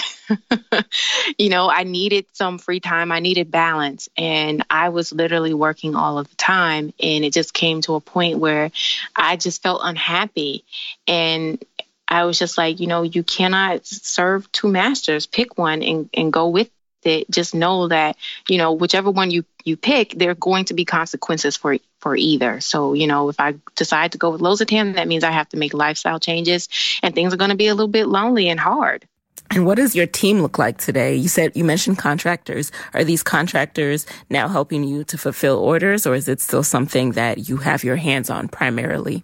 [1.37, 3.11] you know, I needed some free time.
[3.11, 4.07] I needed balance.
[4.15, 6.93] And I was literally working all of the time.
[7.01, 8.71] And it just came to a point where
[9.15, 10.63] I just felt unhappy.
[11.07, 11.63] And
[12.07, 15.25] I was just like, you know, you cannot serve two masters.
[15.25, 16.69] Pick one and, and go with
[17.03, 17.29] it.
[17.29, 18.17] Just know that,
[18.47, 22.15] you know, whichever one you, you pick, there are going to be consequences for for
[22.15, 22.61] either.
[22.61, 25.49] So, you know, if I decide to go with Loza Tam, that means I have
[25.49, 26.69] to make lifestyle changes
[27.01, 29.07] and things are going to be a little bit lonely and hard.
[29.49, 31.15] And what does your team look like today?
[31.15, 32.71] You said you mentioned contractors.
[32.93, 37.49] Are these contractors now helping you to fulfill orders or is it still something that
[37.49, 39.23] you have your hands on primarily?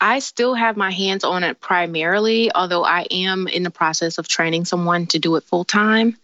[0.00, 4.28] I still have my hands on it primarily, although I am in the process of
[4.28, 6.16] training someone to do it full time.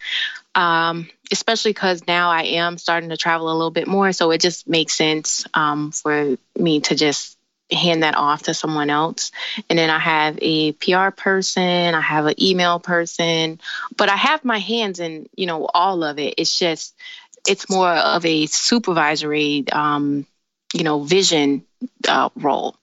[0.58, 4.12] Um, especially because now I am starting to travel a little bit more.
[4.12, 7.36] So it just makes sense um, for me to just
[7.70, 9.30] hand that off to someone else.
[9.70, 13.60] And then I have a PR person, I have an email person,
[13.96, 16.34] but I have my hands in, you know, all of it.
[16.38, 16.94] It's just,
[17.46, 20.26] it's more of a supervisory, um,
[20.74, 21.64] you know, vision
[22.08, 22.76] uh, role.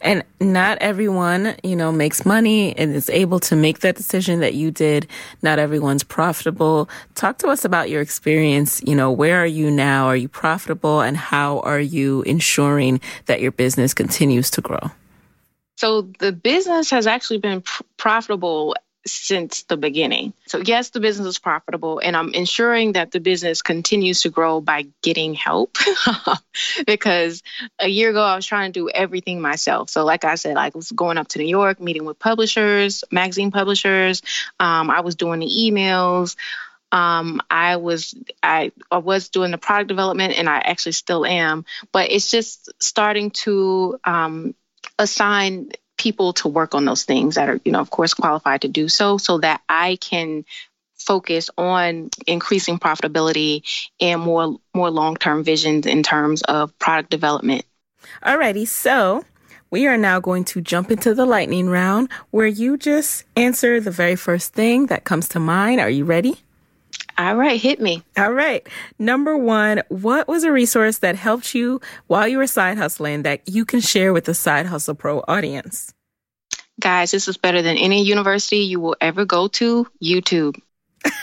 [0.00, 4.54] And not everyone, you know, makes money and is able to make that decision that
[4.54, 5.06] you did.
[5.42, 6.88] Not everyone's profitable.
[7.14, 8.82] Talk to us about your experience.
[8.84, 10.06] You know, where are you now?
[10.06, 11.00] Are you profitable?
[11.00, 14.90] And how are you ensuring that your business continues to grow?
[15.76, 18.76] So the business has actually been pr- profitable
[19.06, 20.32] since the beginning.
[20.46, 24.60] So, yes, the business is profitable, and I'm ensuring that the business continues to grow
[24.60, 25.76] by getting help.
[26.86, 27.42] because
[27.78, 29.90] a year ago, I was trying to do everything myself.
[29.90, 33.50] So, like I said, I was going up to New York, meeting with publishers, magazine
[33.50, 34.22] publishers.
[34.58, 36.36] Um, I was doing the emails.
[36.92, 41.64] Um, I was I, I was doing the product development, and I actually still am.
[41.92, 44.54] But it's just starting to um,
[44.98, 45.70] assign
[46.04, 48.88] people to work on those things that are, you know, of course, qualified to do
[48.88, 50.44] so, so that I can
[50.96, 53.62] focus on increasing profitability
[54.00, 57.64] and more more long-term visions in terms of product development.
[58.22, 59.24] Alrighty, so
[59.70, 63.90] we are now going to jump into the lightning round where you just answer the
[63.90, 65.80] very first thing that comes to mind.
[65.80, 66.43] Are you ready?
[67.16, 68.02] All right, hit me.
[68.16, 68.66] All right.
[68.98, 73.48] Number one, what was a resource that helped you while you were side hustling that
[73.48, 75.94] you can share with the Side Hustle Pro audience?
[76.80, 80.60] Guys, this is better than any university you will ever go to YouTube.
[81.04, 81.16] like,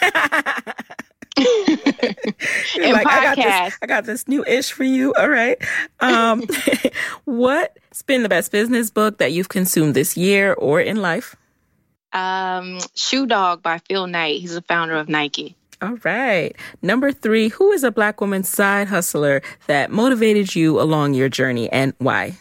[1.37, 5.13] I got, this, I got this new ish for you.
[5.13, 5.57] All right.
[5.99, 6.43] Um,
[7.25, 11.35] what's been the best business book that you've consumed this year or in life?
[12.13, 14.39] Um, Shoe Dog by Phil Knight.
[14.39, 15.57] He's the founder of Nike.
[15.81, 16.55] All right.
[16.81, 21.71] Number three, who is a black woman side hustler that motivated you along your journey
[21.71, 22.37] and why?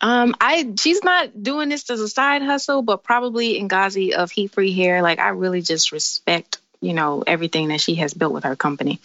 [0.00, 4.52] Um, I she's not doing this as a side hustle, but probably Ngozi of Heat
[4.52, 5.02] Free Hair.
[5.02, 9.00] Like I really just respect, you know, everything that she has built with her company.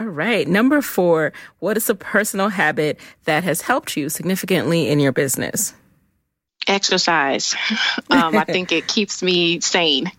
[0.00, 0.46] All right.
[0.46, 5.74] Number four, what is a personal habit that has helped you significantly in your business?
[6.66, 7.54] Exercise.
[8.10, 10.10] um, I think it keeps me sane.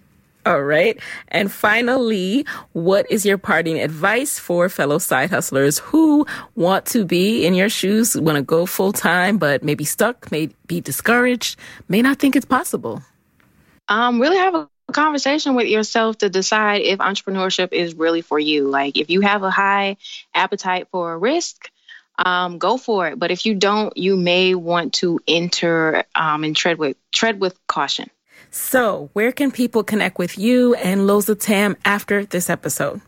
[0.45, 0.97] All right.
[1.27, 6.25] And finally, what is your parting advice for fellow side hustlers who
[6.55, 10.31] want to be in your shoes, want to go full time, but may be stuck,
[10.31, 11.59] may be discouraged,
[11.89, 13.03] may not think it's possible?
[13.89, 18.67] Um, really have a conversation with yourself to decide if entrepreneurship is really for you.
[18.67, 19.97] Like if you have a high
[20.33, 21.69] appetite for risk,
[22.17, 23.19] um, go for it.
[23.19, 27.57] But if you don't, you may want to enter um, and tread with tread with
[27.67, 28.09] caution.
[28.51, 33.01] So, where can people connect with you and Loza Tam after this episode?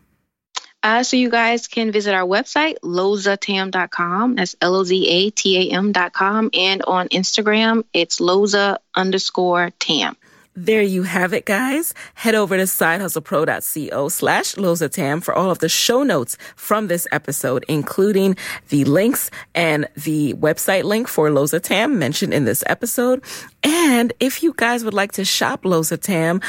[0.82, 4.34] Uh, so you guys can visit our website, lozatam.com.
[4.34, 6.50] That's L-O-Z-A-T-A-M.com.
[6.52, 10.16] And on Instagram, it's loza underscore tam.
[10.54, 11.94] There you have it, guys.
[12.12, 17.06] Head over to sidehustlepro.co slash Loza Tam for all of the show notes from this
[17.10, 18.36] episode, including
[18.68, 23.24] the links and the website link for Loza Tam mentioned in this episode.
[23.62, 26.42] And if you guys would like to shop Loza Tam,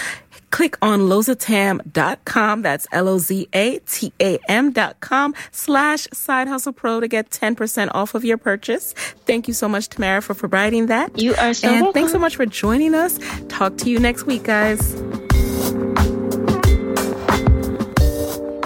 [0.53, 2.61] click on lozatam.com.
[2.61, 8.93] That's L-O-Z-A-T-A-M dot com slash side hustle pro to get 10% off of your purchase.
[9.25, 11.19] Thank you so much, Tomara, for providing that.
[11.19, 11.93] You are so And welcome.
[11.93, 13.19] thanks so much for joining us.
[13.49, 14.93] Talk to you next week, guys.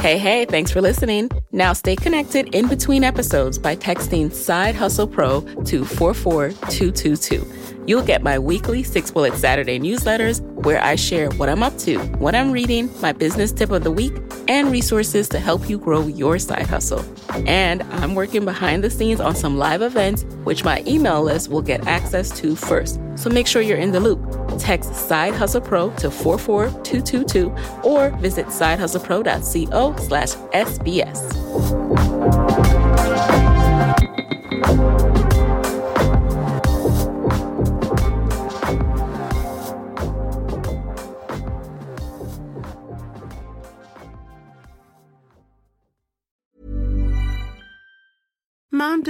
[0.01, 1.29] Hey, hey, thanks for listening.
[1.51, 7.66] Now stay connected in between episodes by texting Side Hustle Pro to 44222.
[7.87, 11.97] You'll get my weekly Six Bullet Saturday newsletters where I share what I'm up to,
[12.17, 14.11] what I'm reading, my business tip of the week,
[14.49, 17.05] and resources to help you grow your side hustle.
[17.47, 21.61] And I'm working behind the scenes on some live events, which my email list will
[21.61, 22.99] get access to first.
[23.15, 24.19] So make sure you're in the loop.
[24.59, 32.06] Text Side Hustle Pro to 44222 or visit sidehustlepro.co slash SBS.